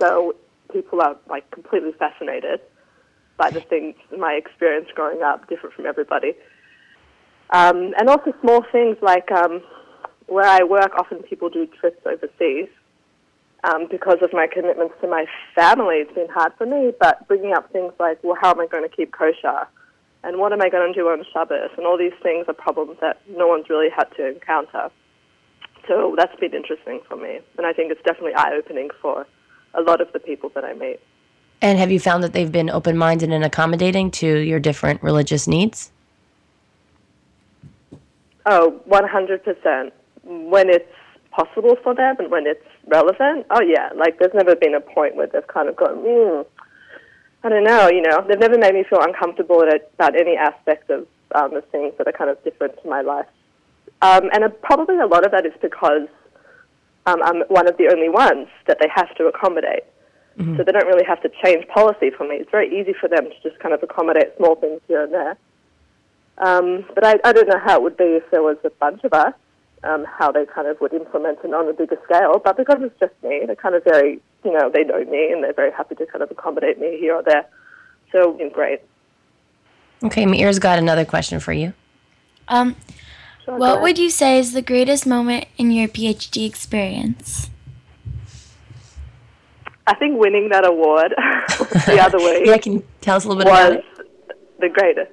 So 0.00 0.34
people 0.72 1.02
are 1.02 1.16
like 1.28 1.50
completely 1.50 1.92
fascinated 1.98 2.60
by 3.36 3.50
the 3.50 3.60
things, 3.60 3.96
my 4.16 4.32
experience 4.32 4.86
growing 4.94 5.22
up, 5.22 5.48
different 5.48 5.74
from 5.74 5.86
everybody. 5.86 6.34
Um, 7.52 7.94
and 7.98 8.08
also 8.08 8.32
small 8.40 8.64
things 8.70 8.96
like 9.02 9.30
um, 9.32 9.62
where 10.26 10.46
I 10.46 10.62
work, 10.62 10.92
often 10.96 11.22
people 11.22 11.50
do 11.50 11.66
trips 11.66 12.00
overseas. 12.06 12.68
Um, 13.62 13.88
because 13.90 14.18
of 14.22 14.32
my 14.32 14.46
commitments 14.46 14.94
to 15.02 15.08
my 15.08 15.26
family, 15.54 15.96
it's 15.96 16.14
been 16.14 16.30
hard 16.30 16.52
for 16.56 16.64
me, 16.64 16.92
but 16.98 17.28
bringing 17.28 17.52
up 17.52 17.70
things 17.72 17.92
like, 18.00 18.18
well, 18.22 18.36
how 18.40 18.52
am 18.52 18.60
I 18.60 18.66
going 18.66 18.88
to 18.88 18.96
keep 18.96 19.12
kosher? 19.12 19.66
And 20.22 20.38
what 20.38 20.52
am 20.52 20.62
I 20.62 20.70
going 20.70 20.92
to 20.92 20.98
do 20.98 21.08
on 21.08 21.24
Shabbos? 21.32 21.70
And 21.76 21.86
all 21.86 21.98
these 21.98 22.14
things 22.22 22.46
are 22.48 22.54
problems 22.54 22.96
that 23.00 23.20
no 23.28 23.48
one's 23.48 23.68
really 23.68 23.90
had 23.90 24.04
to 24.16 24.28
encounter. 24.28 24.90
So 25.88 26.14
that's 26.16 26.34
been 26.40 26.54
interesting 26.54 27.00
for 27.08 27.16
me. 27.16 27.40
And 27.58 27.66
I 27.66 27.72
think 27.72 27.90
it's 27.90 28.02
definitely 28.02 28.34
eye 28.34 28.52
opening 28.56 28.88
for 29.02 29.26
a 29.74 29.82
lot 29.82 30.00
of 30.00 30.12
the 30.12 30.20
people 30.20 30.50
that 30.54 30.64
I 30.64 30.74
meet. 30.74 31.00
And 31.62 31.78
have 31.78 31.90
you 31.90 32.00
found 32.00 32.22
that 32.24 32.32
they've 32.32 32.50
been 32.50 32.70
open 32.70 32.96
minded 32.96 33.30
and 33.30 33.44
accommodating 33.44 34.10
to 34.12 34.38
your 34.38 34.60
different 34.60 35.02
religious 35.02 35.46
needs? 35.46 35.92
Oh, 38.46 38.80
100%. 38.88 39.92
When 40.22 40.68
it's 40.68 40.92
possible 41.30 41.76
for 41.82 41.94
them 41.94 42.16
and 42.18 42.30
when 42.30 42.46
it's 42.46 42.64
relevant, 42.86 43.46
oh 43.50 43.62
yeah. 43.62 43.90
Like 43.94 44.18
there's 44.18 44.34
never 44.34 44.54
been 44.56 44.74
a 44.74 44.80
point 44.80 45.16
where 45.16 45.26
they've 45.26 45.46
kind 45.46 45.68
of 45.68 45.76
gone, 45.76 45.96
hmm, 45.96 46.42
I 47.44 47.48
don't 47.48 47.64
know, 47.64 47.88
you 47.88 48.02
know. 48.02 48.24
They've 48.26 48.38
never 48.38 48.58
made 48.58 48.74
me 48.74 48.84
feel 48.88 49.00
uncomfortable 49.00 49.62
at, 49.62 49.90
about 49.94 50.18
any 50.18 50.36
aspect 50.36 50.90
of 50.90 51.06
um, 51.34 51.54
the 51.54 51.62
things 51.72 51.94
that 51.98 52.06
are 52.06 52.12
kind 52.12 52.30
of 52.30 52.42
different 52.44 52.80
to 52.82 52.88
my 52.88 53.00
life. 53.00 53.26
Um, 54.02 54.30
and 54.32 54.44
uh, 54.44 54.48
probably 54.48 54.98
a 54.98 55.06
lot 55.06 55.24
of 55.24 55.32
that 55.32 55.46
is 55.46 55.52
because 55.60 56.08
um, 57.06 57.22
I'm 57.22 57.42
one 57.48 57.68
of 57.68 57.76
the 57.76 57.88
only 57.92 58.08
ones 58.08 58.48
that 58.66 58.78
they 58.80 58.88
have 58.94 59.14
to 59.16 59.26
accommodate. 59.26 59.84
So 60.56 60.64
they 60.64 60.72
don't 60.72 60.86
really 60.86 61.04
have 61.04 61.20
to 61.22 61.30
change 61.44 61.66
policy 61.68 62.10
for 62.16 62.26
me. 62.26 62.36
It's 62.36 62.50
very 62.50 62.68
easy 62.68 62.94
for 62.98 63.08
them 63.08 63.24
to 63.24 63.48
just 63.48 63.60
kind 63.60 63.74
of 63.74 63.82
accommodate 63.82 64.32
small 64.36 64.54
things 64.56 64.80
here 64.88 65.04
and 65.04 65.12
there. 65.12 65.36
Um, 66.40 66.84
but 66.94 67.04
I, 67.04 67.20
I 67.22 67.32
don't 67.32 67.48
know 67.48 67.58
how 67.58 67.76
it 67.76 67.82
would 67.82 67.96
be 67.96 68.04
if 68.04 68.30
there 68.30 68.42
was 68.42 68.56
a 68.64 68.70
bunch 68.70 69.04
of 69.04 69.12
us, 69.12 69.34
um, 69.84 70.04
how 70.06 70.32
they 70.32 70.46
kind 70.46 70.66
of 70.66 70.80
would 70.80 70.92
implement 70.94 71.38
it 71.44 71.52
on 71.52 71.68
a 71.68 71.72
bigger 71.72 71.98
scale. 72.04 72.40
But 72.42 72.56
because 72.56 72.78
it's 72.80 72.98
just 72.98 73.12
me, 73.22 73.42
they're 73.46 73.56
kind 73.56 73.74
of 73.74 73.84
very, 73.84 74.20
you 74.44 74.52
know, 74.52 74.70
they 74.70 74.84
know 74.84 75.04
me 75.04 75.30
and 75.32 75.44
they're 75.44 75.52
very 75.52 75.70
happy 75.72 75.94
to 75.96 76.06
kind 76.06 76.22
of 76.22 76.30
accommodate 76.30 76.78
me 76.80 76.98
here 76.98 77.16
or 77.16 77.22
there. 77.22 77.46
So, 78.10 78.36
it's 78.40 78.54
great. 78.54 78.80
Okay, 80.02 80.24
Meir's 80.26 80.58
got 80.58 80.78
another 80.78 81.04
question 81.04 81.40
for 81.40 81.52
you. 81.52 81.74
Um, 82.48 82.74
Sure, 83.44 83.56
what 83.56 83.80
would 83.82 83.98
you 83.98 84.10
say 84.10 84.38
is 84.38 84.52
the 84.52 84.62
greatest 84.62 85.06
moment 85.06 85.46
in 85.58 85.70
your 85.70 85.88
PhD 85.88 86.46
experience? 86.46 87.48
I 89.86 89.94
think 89.94 90.18
winning 90.18 90.48
that 90.50 90.66
award 90.66 91.14
the 91.86 91.98
other 92.00 92.18
week 92.24 92.46
Yeah, 92.46 92.58
can 92.58 92.74
you 92.74 92.86
tell 93.00 93.16
us 93.16 93.24
a 93.24 93.28
little 93.28 93.42
bit 93.44 93.50
about 93.50 93.70
was 93.76 93.84
it? 93.98 94.60
the 94.60 94.68
greatest. 94.68 95.10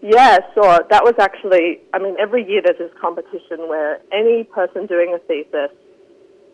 Yeah, 0.00 0.38
sure. 0.54 0.86
That 0.90 1.02
was 1.02 1.14
actually, 1.18 1.80
I 1.92 1.98
mean, 1.98 2.14
every 2.20 2.46
year 2.46 2.62
there's 2.64 2.78
this 2.78 2.94
competition 3.00 3.66
where 3.66 3.98
any 4.12 4.44
person 4.44 4.86
doing 4.86 5.10
a 5.14 5.18
thesis 5.26 5.74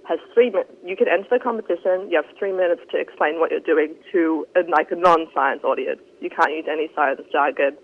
has 0.09 0.19
three 0.33 0.51
minutes. 0.51 0.73
You 0.85 0.97
can 0.97 1.09
enter 1.09 1.29
the 1.37 1.41
competition. 1.41 2.09
You 2.09 2.21
have 2.21 2.29
three 2.39 2.53
minutes 2.53 2.83
to 2.93 3.01
explain 3.01 3.41
what 3.41 3.51
you're 3.51 3.65
doing 3.65 3.95
to 4.13 4.47
a, 4.57 4.61
like 4.71 4.91
a 4.93 4.97
non-science 4.97 5.65
audience. 5.65 6.01
You 6.21 6.31
can't 6.31 6.53
use 6.53 6.65
any 6.71 6.89
science 6.95 7.21
jargon. 7.33 7.77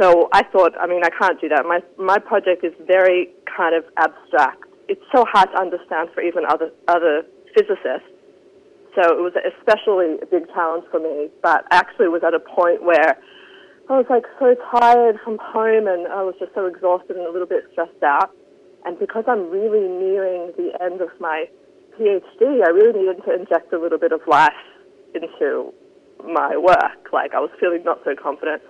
So 0.00 0.28
I 0.32 0.42
thought, 0.44 0.74
I 0.78 0.86
mean, 0.86 1.02
I 1.04 1.10
can't 1.10 1.40
do 1.40 1.48
that. 1.48 1.66
My 1.66 1.82
my 1.98 2.18
project 2.18 2.62
is 2.62 2.72
very 2.86 3.30
kind 3.50 3.74
of 3.74 3.82
abstract. 3.98 4.62
It's 4.86 5.02
so 5.14 5.24
hard 5.26 5.50
to 5.50 5.58
understand 5.58 6.10
for 6.14 6.22
even 6.22 6.44
other 6.46 6.70
other 6.86 7.22
physicists. 7.54 8.06
So 8.94 9.02
it 9.10 9.22
was 9.22 9.34
especially 9.42 10.22
a 10.22 10.26
big 10.26 10.46
challenge 10.54 10.84
for 10.90 11.00
me. 11.00 11.30
But 11.42 11.66
I 11.70 11.82
actually 11.82 12.08
was 12.08 12.22
at 12.22 12.32
a 12.32 12.38
point 12.38 12.82
where 12.82 13.18
I 13.88 13.96
was 13.96 14.06
like 14.12 14.28
so 14.36 14.52
tired 14.68 15.16
from 15.24 15.40
home 15.40 15.88
and 15.88 16.12
I 16.12 16.20
was 16.20 16.36
just 16.38 16.52
so 16.52 16.68
exhausted 16.68 17.16
and 17.16 17.24
a 17.24 17.32
little 17.32 17.48
bit 17.48 17.64
stressed 17.72 18.04
out. 18.04 18.36
And 18.84 19.00
because 19.00 19.24
I'm 19.24 19.48
really 19.48 19.88
nearing 19.88 20.52
the 20.60 20.76
end 20.76 21.00
of 21.00 21.08
my 21.20 21.48
PhD, 21.96 22.60
I 22.60 22.68
really 22.68 23.00
needed 23.00 23.24
to 23.24 23.32
inject 23.32 23.72
a 23.72 23.80
little 23.80 23.96
bit 23.96 24.12
of 24.12 24.20
life 24.28 24.52
into 25.16 25.72
my 26.20 26.52
work. 26.60 27.08
Like 27.16 27.32
I 27.32 27.40
was 27.40 27.48
feeling 27.56 27.80
not 27.82 28.04
so 28.04 28.12
confident. 28.12 28.60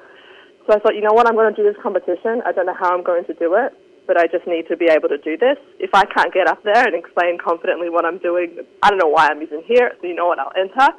So 0.71 0.77
I 0.77 0.79
thought, 0.79 0.95
you 0.95 1.03
know 1.03 1.17
what, 1.19 1.27
I'm 1.27 1.35
going 1.35 1.51
to 1.51 1.57
do 1.57 1.67
this 1.67 1.81
competition. 1.83 2.39
I 2.47 2.55
don't 2.55 2.67
know 2.71 2.79
how 2.79 2.95
I'm 2.95 3.03
going 3.03 3.27
to 3.27 3.35
do 3.35 3.59
it, 3.59 3.75
but 4.07 4.15
I 4.15 4.31
just 4.31 4.47
need 4.47 4.71
to 4.71 4.77
be 4.77 4.87
able 4.87 5.11
to 5.11 5.19
do 5.19 5.35
this. 5.35 5.59
If 5.83 5.91
I 5.99 6.07
can't 6.07 6.31
get 6.31 6.47
up 6.47 6.63
there 6.63 6.87
and 6.87 6.95
explain 6.95 7.43
confidently 7.43 7.91
what 7.91 8.07
I'm 8.07 8.23
doing, 8.23 8.63
I 8.87 8.91
don't 8.91 9.03
know 9.03 9.11
why 9.11 9.27
I'm 9.35 9.43
even 9.43 9.67
here. 9.67 9.99
So 9.99 10.07
you 10.07 10.15
know 10.15 10.31
what, 10.31 10.39
I'll 10.39 10.55
enter 10.55 10.95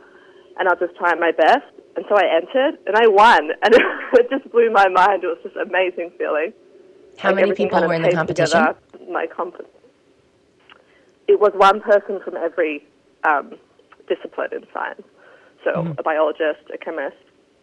and 0.59 0.67
I'll 0.67 0.75
just 0.75 0.99
try 0.99 1.15
my 1.15 1.31
best. 1.31 1.71
And 1.99 2.07
so 2.07 2.15
I 2.15 2.33
entered 2.33 2.79
and 2.87 2.95
I 2.95 3.07
won. 3.07 3.51
And 3.61 3.75
it 4.13 4.29
just 4.29 4.49
blew 4.53 4.71
my 4.71 4.87
mind. 4.87 5.25
It 5.25 5.27
was 5.27 5.37
just 5.43 5.57
an 5.57 5.67
amazing 5.67 6.11
feeling. 6.17 6.53
How 7.17 7.29
like 7.29 7.43
many 7.43 7.53
people 7.53 7.81
were 7.85 7.93
in 7.93 8.03
the 8.03 8.13
competition? 8.13 8.57
Together, 8.57 9.11
my 9.11 9.27
comp- 9.27 9.67
it 11.27 11.41
was 11.41 11.51
one 11.55 11.81
person 11.81 12.21
from 12.23 12.37
every 12.37 12.87
um, 13.27 13.55
discipline 14.07 14.51
in 14.53 14.65
science. 14.73 15.03
So 15.65 15.71
mm-hmm. 15.71 15.99
a 15.99 16.03
biologist, 16.03 16.63
a 16.73 16.77
chemist, 16.77 17.17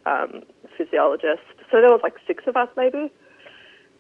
um, 0.05 0.43
physiologist. 0.77 1.49
So 1.71 1.81
there 1.81 1.91
was 1.91 2.01
like 2.03 2.17
six 2.27 2.45
of 2.47 2.57
us 2.57 2.69
maybe. 2.77 3.11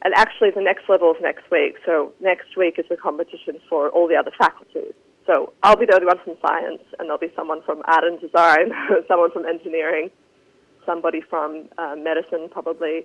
And 0.03 0.13
actually 0.15 0.51
the 0.51 0.61
next 0.61 0.85
level 0.87 1.15
is 1.15 1.23
next 1.23 1.51
week. 1.51 1.77
So 1.87 2.13
next 2.21 2.59
week 2.59 2.79
is 2.79 2.85
the 2.91 2.99
competition 2.99 3.57
for 3.71 3.89
all 3.89 4.07
the 4.07 4.17
other 4.17 4.33
faculties. 4.37 4.93
So 5.27 5.55
I'll 5.63 5.77
be 5.77 5.87
the 5.87 5.95
only 5.95 6.07
one 6.07 6.19
from 6.23 6.37
science, 6.47 6.83
and 6.99 7.09
there'll 7.09 7.19
be 7.19 7.33
someone 7.35 7.61
from 7.63 7.83
art 7.87 8.05
and 8.05 8.21
design, 8.21 8.71
someone 9.09 9.33
from 9.33 9.45
engineering, 9.45 10.11
somebody 10.87 11.21
from 11.21 11.69
uh, 11.77 11.97
medicine 11.97 12.49
probably. 12.51 13.05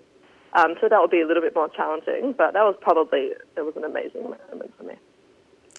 Um, 0.53 0.75
so 0.81 0.89
that 0.89 0.99
would 0.99 1.11
be 1.11 1.21
a 1.21 1.27
little 1.27 1.41
bit 1.41 1.55
more 1.55 1.69
challenging, 1.69 2.33
but 2.37 2.53
that 2.53 2.63
was 2.63 2.75
probably 2.81 3.31
it 3.57 3.65
was 3.65 3.75
an 3.75 3.83
amazing 3.83 4.23
moment 4.23 4.73
for 4.77 4.83
me. 4.83 4.95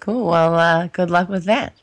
Cool. 0.00 0.26
Well, 0.26 0.54
uh, 0.54 0.88
good 0.88 1.10
luck 1.10 1.28
with 1.28 1.44
that. 1.44 1.74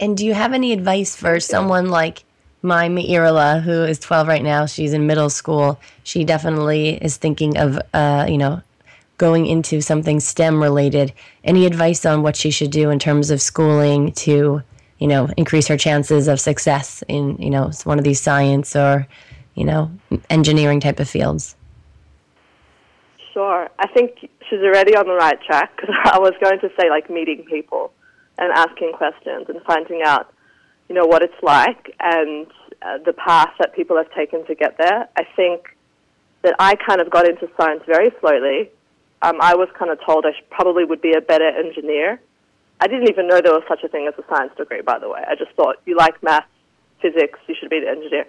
And 0.00 0.16
do 0.16 0.26
you 0.26 0.34
have 0.34 0.52
any 0.52 0.72
advice 0.72 1.14
for 1.14 1.38
someone 1.38 1.88
like 1.88 2.24
my 2.64 2.88
Meirala, 2.88 3.62
who 3.62 3.84
is 3.84 3.98
12 3.98 4.26
right 4.26 4.42
now, 4.42 4.64
she's 4.64 4.94
in 4.94 5.06
middle 5.06 5.28
school. 5.28 5.78
She 6.02 6.24
definitely 6.24 6.96
is 7.02 7.18
thinking 7.18 7.58
of, 7.58 7.78
uh, 7.92 8.26
you 8.28 8.38
know, 8.38 8.62
going 9.18 9.46
into 9.46 9.82
something 9.82 10.18
STEM 10.18 10.62
related. 10.62 11.12
Any 11.44 11.66
advice 11.66 12.06
on 12.06 12.22
what 12.22 12.36
she 12.36 12.50
should 12.50 12.70
do 12.70 12.88
in 12.88 12.98
terms 12.98 13.30
of 13.30 13.42
schooling 13.42 14.12
to, 14.12 14.62
you 14.98 15.06
know, 15.06 15.28
increase 15.36 15.68
her 15.68 15.76
chances 15.76 16.26
of 16.26 16.40
success 16.40 17.04
in, 17.06 17.36
you 17.36 17.50
know, 17.50 17.70
one 17.84 17.98
of 17.98 18.04
these 18.04 18.20
science 18.20 18.74
or, 18.74 19.06
you 19.54 19.64
know, 19.64 19.90
engineering 20.30 20.80
type 20.80 21.00
of 21.00 21.08
fields? 21.08 21.56
Sure. 23.32 23.68
I 23.78 23.88
think 23.88 24.28
she's 24.48 24.60
already 24.60 24.94
on 24.96 25.06
the 25.06 25.14
right 25.14 25.40
track 25.42 25.76
because 25.76 25.94
I 26.04 26.18
was 26.18 26.32
going 26.40 26.60
to 26.60 26.70
say, 26.78 26.88
like, 26.90 27.10
meeting 27.10 27.44
people 27.48 27.92
and 28.38 28.52
asking 28.52 28.92
questions 28.92 29.46
and 29.48 29.60
finding 29.62 30.02
out 30.04 30.34
you 30.88 30.94
know, 30.94 31.06
what 31.06 31.22
it's 31.22 31.42
like 31.42 31.94
and 32.00 32.46
uh, 32.82 32.98
the 33.04 33.12
path 33.12 33.52
that 33.58 33.74
people 33.74 33.96
have 33.96 34.12
taken 34.12 34.44
to 34.46 34.54
get 34.54 34.76
there. 34.78 35.08
I 35.16 35.24
think 35.36 35.76
that 36.42 36.54
I 36.58 36.74
kind 36.74 37.00
of 37.00 37.10
got 37.10 37.26
into 37.26 37.48
science 37.56 37.82
very 37.86 38.10
slowly. 38.20 38.70
Um, 39.22 39.40
I 39.40 39.54
was 39.54 39.68
kind 39.78 39.90
of 39.90 39.98
told 40.04 40.26
I 40.26 40.32
probably 40.50 40.84
would 40.84 41.00
be 41.00 41.14
a 41.14 41.20
better 41.20 41.48
engineer. 41.48 42.20
I 42.80 42.86
didn't 42.86 43.08
even 43.08 43.28
know 43.28 43.40
there 43.40 43.52
was 43.52 43.62
such 43.66 43.82
a 43.82 43.88
thing 43.88 44.06
as 44.12 44.14
a 44.22 44.28
science 44.28 44.52
degree, 44.56 44.82
by 44.82 44.98
the 44.98 45.08
way. 45.08 45.24
I 45.26 45.34
just 45.36 45.52
thought 45.52 45.76
you 45.86 45.96
like 45.96 46.22
math, 46.22 46.44
physics, 47.00 47.38
you 47.48 47.54
should 47.58 47.70
be 47.70 47.78
an 47.78 47.88
engineer. 47.88 48.26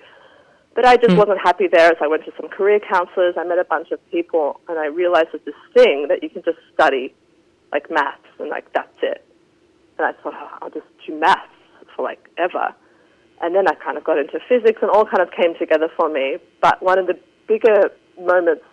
But 0.76 0.86
I 0.86 0.98
just 0.98 1.12
mm. 1.12 1.18
wasn't 1.18 1.40
happy 1.42 1.68
there 1.72 1.88
as 1.88 1.98
I 2.02 2.08
went 2.08 2.26
to 2.26 2.34
some 2.40 2.50
career 2.50 2.80
counselors. 2.80 3.36
I 3.38 3.46
met 3.46 3.58
a 3.58 3.64
bunch 3.64 3.92
of 3.92 4.00
people, 4.12 4.60
and 4.68 4.78
I 4.78 4.88
realized 4.88 5.30
there's 5.32 5.46
this 5.46 5.56
thing 5.74 6.08
that 6.10 6.22
you 6.22 6.30
can 6.30 6.44
just 6.44 6.58
study, 6.74 7.16
like 7.72 7.90
maths, 7.90 8.28
and 8.40 8.50
like 8.50 8.72
that's 8.74 9.00
it. 9.02 9.26
And 9.98 10.06
I 10.06 10.12
thought, 10.22 10.34
oh, 10.36 10.58
I'll 10.62 10.70
just 10.70 10.86
do 11.08 11.18
maths 11.18 11.48
for 11.96 12.04
like 12.04 12.20
ever. 12.38 12.76
And 13.42 13.56
then 13.56 13.68
I 13.68 13.76
kind 13.76 13.98
of 13.98 14.04
got 14.04 14.18
into 14.18 14.40
physics 14.48 14.80
and 14.82 14.92
all 14.92 15.06
kind 15.06 15.22
of 15.22 15.32
came 15.32 15.56
together 15.58 15.90
for 15.96 16.10
me. 16.10 16.38
But 16.62 16.82
one 16.84 17.00
of 17.00 17.08
the 17.08 17.18
bigger 17.48 17.92
moments 18.20 18.64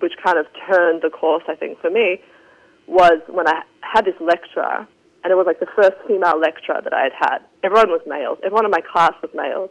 which 0.00 0.12
kind 0.22 0.36
of 0.36 0.46
turned 0.68 1.00
the 1.02 1.10
course, 1.10 1.44
I 1.48 1.54
think, 1.54 1.80
for 1.80 1.88
me 1.88 2.20
was 2.86 3.20
when 3.28 3.46
I 3.46 3.62
had 3.80 4.04
this 4.04 4.18
lecturer, 4.20 4.86
and 5.24 5.30
it 5.30 5.36
was 5.36 5.46
like 5.46 5.60
the 5.60 5.70
first 5.76 5.96
female 6.06 6.38
lecturer 6.38 6.80
that 6.82 6.92
I 6.92 7.04
had 7.04 7.12
had. 7.16 7.38
Everyone 7.62 7.90
was 7.90 8.00
males. 8.06 8.38
Everyone 8.44 8.64
in 8.64 8.70
my 8.70 8.80
class 8.80 9.12
was 9.22 9.30
males. 9.34 9.70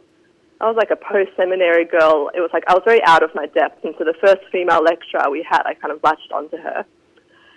I 0.62 0.66
was 0.66 0.76
like 0.76 0.92
a 0.92 0.96
post-seminary 0.96 1.84
girl. 1.84 2.30
It 2.34 2.40
was 2.40 2.50
like 2.52 2.62
I 2.68 2.74
was 2.74 2.82
very 2.84 3.02
out 3.04 3.24
of 3.24 3.34
my 3.34 3.46
depth, 3.46 3.84
and 3.84 3.94
so 3.98 4.04
the 4.04 4.14
first 4.24 4.42
female 4.52 4.82
lecturer 4.82 5.28
we 5.28 5.42
had, 5.42 5.62
I 5.66 5.74
kind 5.74 5.92
of 5.92 6.00
latched 6.04 6.30
onto 6.32 6.56
her. 6.56 6.86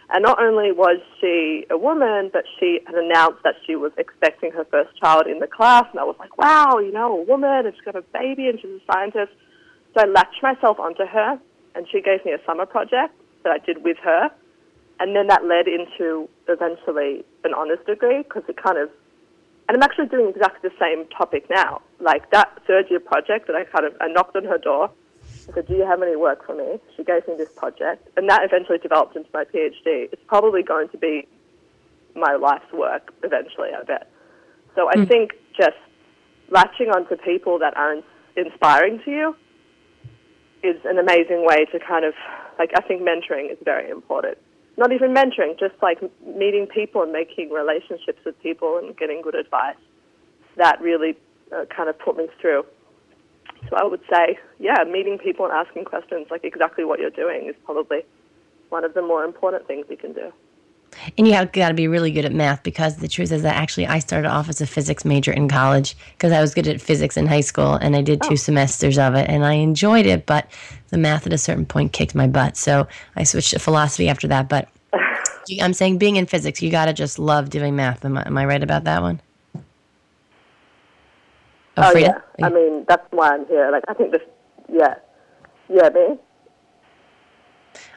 And 0.09 0.23
not 0.23 0.41
only 0.41 0.71
was 0.71 0.99
she 1.21 1.65
a 1.69 1.77
woman, 1.77 2.31
but 2.33 2.45
she 2.59 2.79
had 2.85 2.95
announced 2.95 3.43
that 3.43 3.55
she 3.65 3.75
was 3.75 3.91
expecting 3.97 4.51
her 4.51 4.65
first 4.65 4.95
child 4.99 5.27
in 5.27 5.39
the 5.39 5.47
class. 5.47 5.85
And 5.91 5.99
I 5.99 6.03
was 6.03 6.15
like, 6.19 6.37
wow, 6.37 6.79
you 6.79 6.91
know, 6.91 7.19
a 7.19 7.23
woman, 7.23 7.65
and 7.65 7.73
she's 7.75 7.85
got 7.85 7.95
a 7.95 8.01
baby, 8.01 8.47
and 8.49 8.59
she's 8.59 8.69
a 8.69 8.91
scientist. 8.91 9.33
So 9.93 10.01
I 10.01 10.05
latched 10.05 10.41
myself 10.41 10.79
onto 10.79 11.05
her, 11.05 11.39
and 11.75 11.87
she 11.91 12.01
gave 12.01 12.25
me 12.25 12.33
a 12.33 12.43
summer 12.45 12.65
project 12.65 13.13
that 13.43 13.51
I 13.51 13.59
did 13.59 13.83
with 13.83 13.97
her. 14.03 14.31
And 14.99 15.15
then 15.15 15.27
that 15.27 15.45
led 15.45 15.67
into 15.67 16.29
eventually 16.47 17.23
an 17.43 17.53
honors 17.53 17.79
degree 17.85 18.23
because 18.23 18.43
it 18.47 18.57
kind 18.61 18.77
of, 18.77 18.89
and 19.67 19.77
I'm 19.77 19.83
actually 19.83 20.07
doing 20.07 20.29
exactly 20.29 20.69
the 20.69 20.75
same 20.79 21.07
topic 21.09 21.49
now. 21.49 21.81
Like 21.99 22.31
that 22.31 22.61
third 22.67 22.85
year 22.89 22.99
project 22.99 23.47
that 23.47 23.55
I 23.55 23.63
kind 23.65 23.85
of, 23.85 23.93
I 23.99 24.07
knocked 24.07 24.35
on 24.35 24.45
her 24.45 24.57
door 24.57 24.91
I 25.49 25.53
said, 25.53 25.67
Do 25.67 25.75
you 25.75 25.85
have 25.85 26.01
any 26.01 26.15
work 26.15 26.45
for 26.45 26.55
me? 26.55 26.79
She 26.95 27.03
gave 27.03 27.27
me 27.27 27.35
this 27.37 27.49
project, 27.55 28.07
and 28.17 28.29
that 28.29 28.43
eventually 28.43 28.77
developed 28.77 29.15
into 29.15 29.29
my 29.33 29.43
PhD. 29.43 30.09
It's 30.11 30.21
probably 30.27 30.63
going 30.63 30.89
to 30.89 30.97
be 30.97 31.27
my 32.15 32.35
life's 32.35 32.71
work 32.73 33.13
eventually, 33.23 33.69
I 33.77 33.83
bet. 33.83 34.09
So 34.75 34.89
I 34.89 34.95
mm. 34.95 35.07
think 35.07 35.33
just 35.57 35.77
latching 36.49 36.89
onto 36.89 37.15
people 37.17 37.59
that 37.59 37.75
are 37.77 37.95
inspiring 38.35 39.01
to 39.05 39.11
you 39.11 39.35
is 40.63 40.77
an 40.85 40.97
amazing 40.97 41.45
way 41.45 41.65
to 41.65 41.79
kind 41.79 42.05
of, 42.05 42.13
like, 42.57 42.71
I 42.75 42.81
think 42.81 43.01
mentoring 43.01 43.51
is 43.51 43.57
very 43.63 43.89
important. 43.89 44.37
Not 44.77 44.91
even 44.91 45.13
mentoring, 45.13 45.57
just 45.59 45.75
like 45.81 45.99
meeting 46.25 46.67
people 46.67 47.01
and 47.03 47.11
making 47.11 47.49
relationships 47.49 48.19
with 48.25 48.41
people 48.41 48.77
and 48.77 48.95
getting 48.97 49.21
good 49.21 49.35
advice. 49.35 49.77
That 50.57 50.81
really 50.81 51.15
uh, 51.55 51.65
kind 51.65 51.89
of 51.89 51.97
put 51.97 52.17
me 52.17 52.27
through. 52.41 52.65
So 53.69 53.77
I 53.77 53.85
would 53.85 54.01
say, 54.11 54.37
yeah, 54.59 54.83
meeting 54.83 55.17
people 55.17 55.45
and 55.45 55.53
asking 55.53 55.85
questions 55.85 56.27
like 56.29 56.43
exactly 56.43 56.83
what 56.83 56.99
you're 56.99 57.09
doing 57.09 57.47
is 57.47 57.55
probably 57.63 58.03
one 58.69 58.83
of 58.83 58.93
the 58.93 59.01
more 59.01 59.23
important 59.23 59.67
things 59.67 59.85
you 59.89 59.97
can 59.97 60.13
do. 60.13 60.31
And 61.17 61.27
you 61.27 61.33
have 61.33 61.51
got 61.51 61.69
to 61.69 61.73
be 61.73 61.87
really 61.87 62.11
good 62.11 62.25
at 62.25 62.33
math 62.33 62.63
because 62.63 62.97
the 62.97 63.07
truth 63.07 63.31
is 63.31 63.43
that 63.43 63.55
actually 63.55 63.87
I 63.87 63.99
started 63.99 64.29
off 64.29 64.49
as 64.49 64.61
a 64.61 64.67
physics 64.67 65.05
major 65.05 65.31
in 65.31 65.47
college 65.47 65.95
because 66.13 66.31
I 66.31 66.41
was 66.41 66.53
good 66.53 66.67
at 66.67 66.81
physics 66.81 67.17
in 67.17 67.27
high 67.27 67.41
school 67.41 67.75
and 67.75 67.95
I 67.95 68.01
did 68.01 68.21
two 68.21 68.33
oh. 68.33 68.35
semesters 68.35 68.97
of 68.97 69.15
it 69.15 69.29
and 69.29 69.45
I 69.45 69.53
enjoyed 69.53 70.05
it, 70.05 70.25
but 70.25 70.49
the 70.89 70.97
math 70.97 71.25
at 71.25 71.33
a 71.33 71.37
certain 71.37 71.65
point 71.65 71.93
kicked 71.93 72.15
my 72.15 72.27
butt. 72.27 72.57
So 72.57 72.87
I 73.15 73.23
switched 73.23 73.51
to 73.51 73.59
philosophy 73.59 74.09
after 74.09 74.27
that. 74.27 74.49
But 74.49 74.69
I'm 75.61 75.73
saying 75.73 75.97
being 75.97 76.15
in 76.15 76.25
physics, 76.25 76.61
you 76.61 76.71
got 76.71 76.85
to 76.85 76.93
just 76.93 77.19
love 77.19 77.49
doing 77.49 77.75
math. 77.75 78.05
Am 78.05 78.17
I, 78.17 78.25
am 78.25 78.37
I 78.37 78.45
right 78.45 78.63
about 78.63 78.83
that 78.85 79.01
one? 79.01 79.21
Oh, 81.77 81.91
oh 81.93 81.97
yeah. 81.97 82.19
I 82.41 82.49
mean, 82.49 82.85
that's 82.87 83.05
why 83.11 83.31
I'm 83.31 83.45
here. 83.47 83.69
Like, 83.71 83.83
I 83.87 83.93
think 83.93 84.11
this, 84.11 84.21
yeah, 84.71 84.95
yeah, 85.69 85.89
me. 85.89 86.17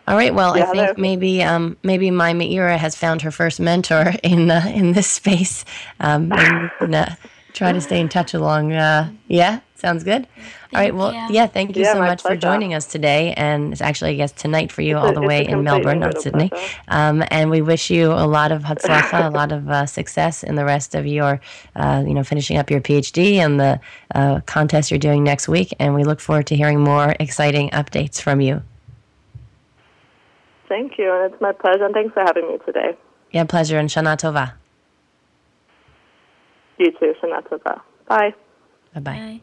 All 0.08 0.16
right. 0.16 0.34
Well, 0.34 0.56
yeah, 0.56 0.62
I 0.62 0.66
think 0.72 0.76
hello. 0.76 0.94
maybe 0.96 1.42
um, 1.42 1.76
maybe 1.82 2.10
my 2.10 2.32
Meira 2.32 2.78
has 2.78 2.96
found 2.96 3.20
her 3.20 3.30
first 3.30 3.60
mentor 3.60 4.14
in 4.22 4.50
uh, 4.50 4.72
in 4.74 4.92
this 4.92 5.06
space. 5.06 5.66
Um, 6.00 6.32
and 6.32 6.62
we 6.62 6.68
can 6.78 6.94
uh, 6.94 7.14
try 7.52 7.72
to 7.72 7.80
stay 7.82 8.00
in 8.00 8.08
touch 8.08 8.32
along. 8.32 8.72
Uh, 8.72 9.12
yeah, 9.26 9.60
sounds 9.74 10.04
good. 10.04 10.26
All 10.72 10.80
right. 10.80 10.94
Well, 10.94 11.12
yeah. 11.12 11.46
Thank 11.46 11.76
you 11.76 11.82
yeah, 11.82 11.92
so 11.92 11.98
much 11.98 12.22
pleasure. 12.22 12.36
for 12.36 12.40
joining 12.40 12.72
us 12.72 12.86
today, 12.86 13.34
and 13.34 13.70
it's 13.70 13.82
actually 13.82 14.12
I 14.12 14.14
guess 14.14 14.32
tonight 14.32 14.72
for 14.72 14.80
you, 14.80 14.96
it's 14.96 15.04
all 15.04 15.10
a, 15.10 15.14
the 15.14 15.20
way 15.20 15.46
in 15.46 15.62
Melbourne, 15.62 15.98
not 16.00 16.18
Sydney. 16.22 16.50
Um, 16.88 17.22
and 17.30 17.50
we 17.50 17.60
wish 17.60 17.90
you 17.90 18.10
a 18.10 18.24
lot 18.26 18.50
of 18.50 18.62
hatzlacha, 18.68 19.26
a 19.26 19.30
lot 19.30 19.52
of 19.52 19.68
uh, 19.68 19.84
success 19.84 20.42
in 20.42 20.54
the 20.54 20.64
rest 20.64 20.94
of 20.94 21.06
your, 21.06 21.38
uh, 21.76 22.02
you 22.06 22.14
know, 22.14 22.24
finishing 22.24 22.56
up 22.56 22.70
your 22.70 22.80
PhD 22.80 23.34
and 23.34 23.60
the 23.60 23.78
uh, 24.14 24.40
contest 24.46 24.90
you're 24.90 24.96
doing 24.96 25.22
next 25.22 25.48
week. 25.48 25.74
And 25.78 25.94
we 25.94 26.04
look 26.04 26.20
forward 26.20 26.46
to 26.46 26.56
hearing 26.56 26.80
more 26.80 27.14
exciting 27.20 27.68
updates 27.70 28.22
from 28.22 28.40
you. 28.40 28.62
Thank 30.68 30.98
you, 30.98 31.12
and 31.12 31.32
it's 31.32 31.40
my 31.40 31.52
pleasure. 31.52 31.84
And 31.84 31.94
thanks 31.94 32.12
for 32.12 32.22
having 32.22 32.46
me 32.48 32.58
today. 32.66 32.96
Yeah, 33.32 33.44
pleasure. 33.44 33.78
And 33.78 33.88
Shana 33.88 34.16
Tova. 34.16 34.52
You 36.78 36.92
too, 36.92 37.14
Shana 37.22 37.42
Tova. 37.48 37.80
Bye. 38.06 38.34
Bye 38.94 39.00
bye. 39.00 39.12
Bye. 39.12 39.40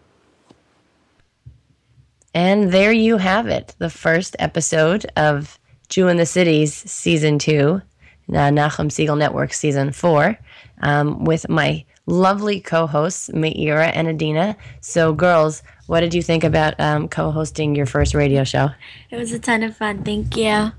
And 2.33 2.71
there 2.71 2.91
you 2.91 3.17
have 3.17 3.47
it, 3.47 3.75
the 3.77 3.89
first 3.89 4.35
episode 4.39 5.05
of 5.15 5.57
Jew 5.88 6.09
in 6.09 6.17
the 6.17 6.25
Cities 6.25 6.73
season 6.73 7.39
two, 7.39 7.81
uh, 8.29 8.49
Nachum 8.51 8.89
Segal 8.89 9.17
Network 9.17 9.53
season 9.53 9.91
four, 9.93 10.38
um, 10.81 11.23
with 11.23 11.47
my 11.47 11.85
lovely 12.05 12.59
co-hosts 12.59 13.29
Meira 13.29 13.91
and 13.93 14.07
Adina. 14.07 14.55
So, 14.81 15.13
girls, 15.13 15.63
what 15.87 16.01
did 16.01 16.13
you 16.13 16.21
think 16.21 16.43
about 16.43 16.79
um, 16.79 17.07
co-hosting 17.07 17.75
your 17.75 17.85
first 17.85 18.13
radio 18.13 18.43
show? 18.43 18.69
It 19.09 19.17
was 19.17 19.31
a 19.31 19.39
ton 19.39 19.63
of 19.63 19.75
fun. 19.75 20.03
Thank 20.03 20.35
you. 20.35 20.43
Yeah. 20.43 20.71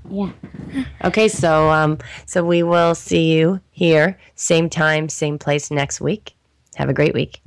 Okay, 1.03 1.27
so 1.27 1.69
um, 1.69 1.97
so 2.25 2.43
we 2.43 2.63
will 2.63 2.95
see 2.95 3.33
you 3.33 3.61
here, 3.71 4.19
same 4.35 4.69
time, 4.69 5.09
same 5.09 5.37
place 5.37 5.71
next 5.71 6.01
week. 6.01 6.33
Have 6.75 6.89
a 6.89 6.93
great 6.93 7.13
week. 7.13 7.41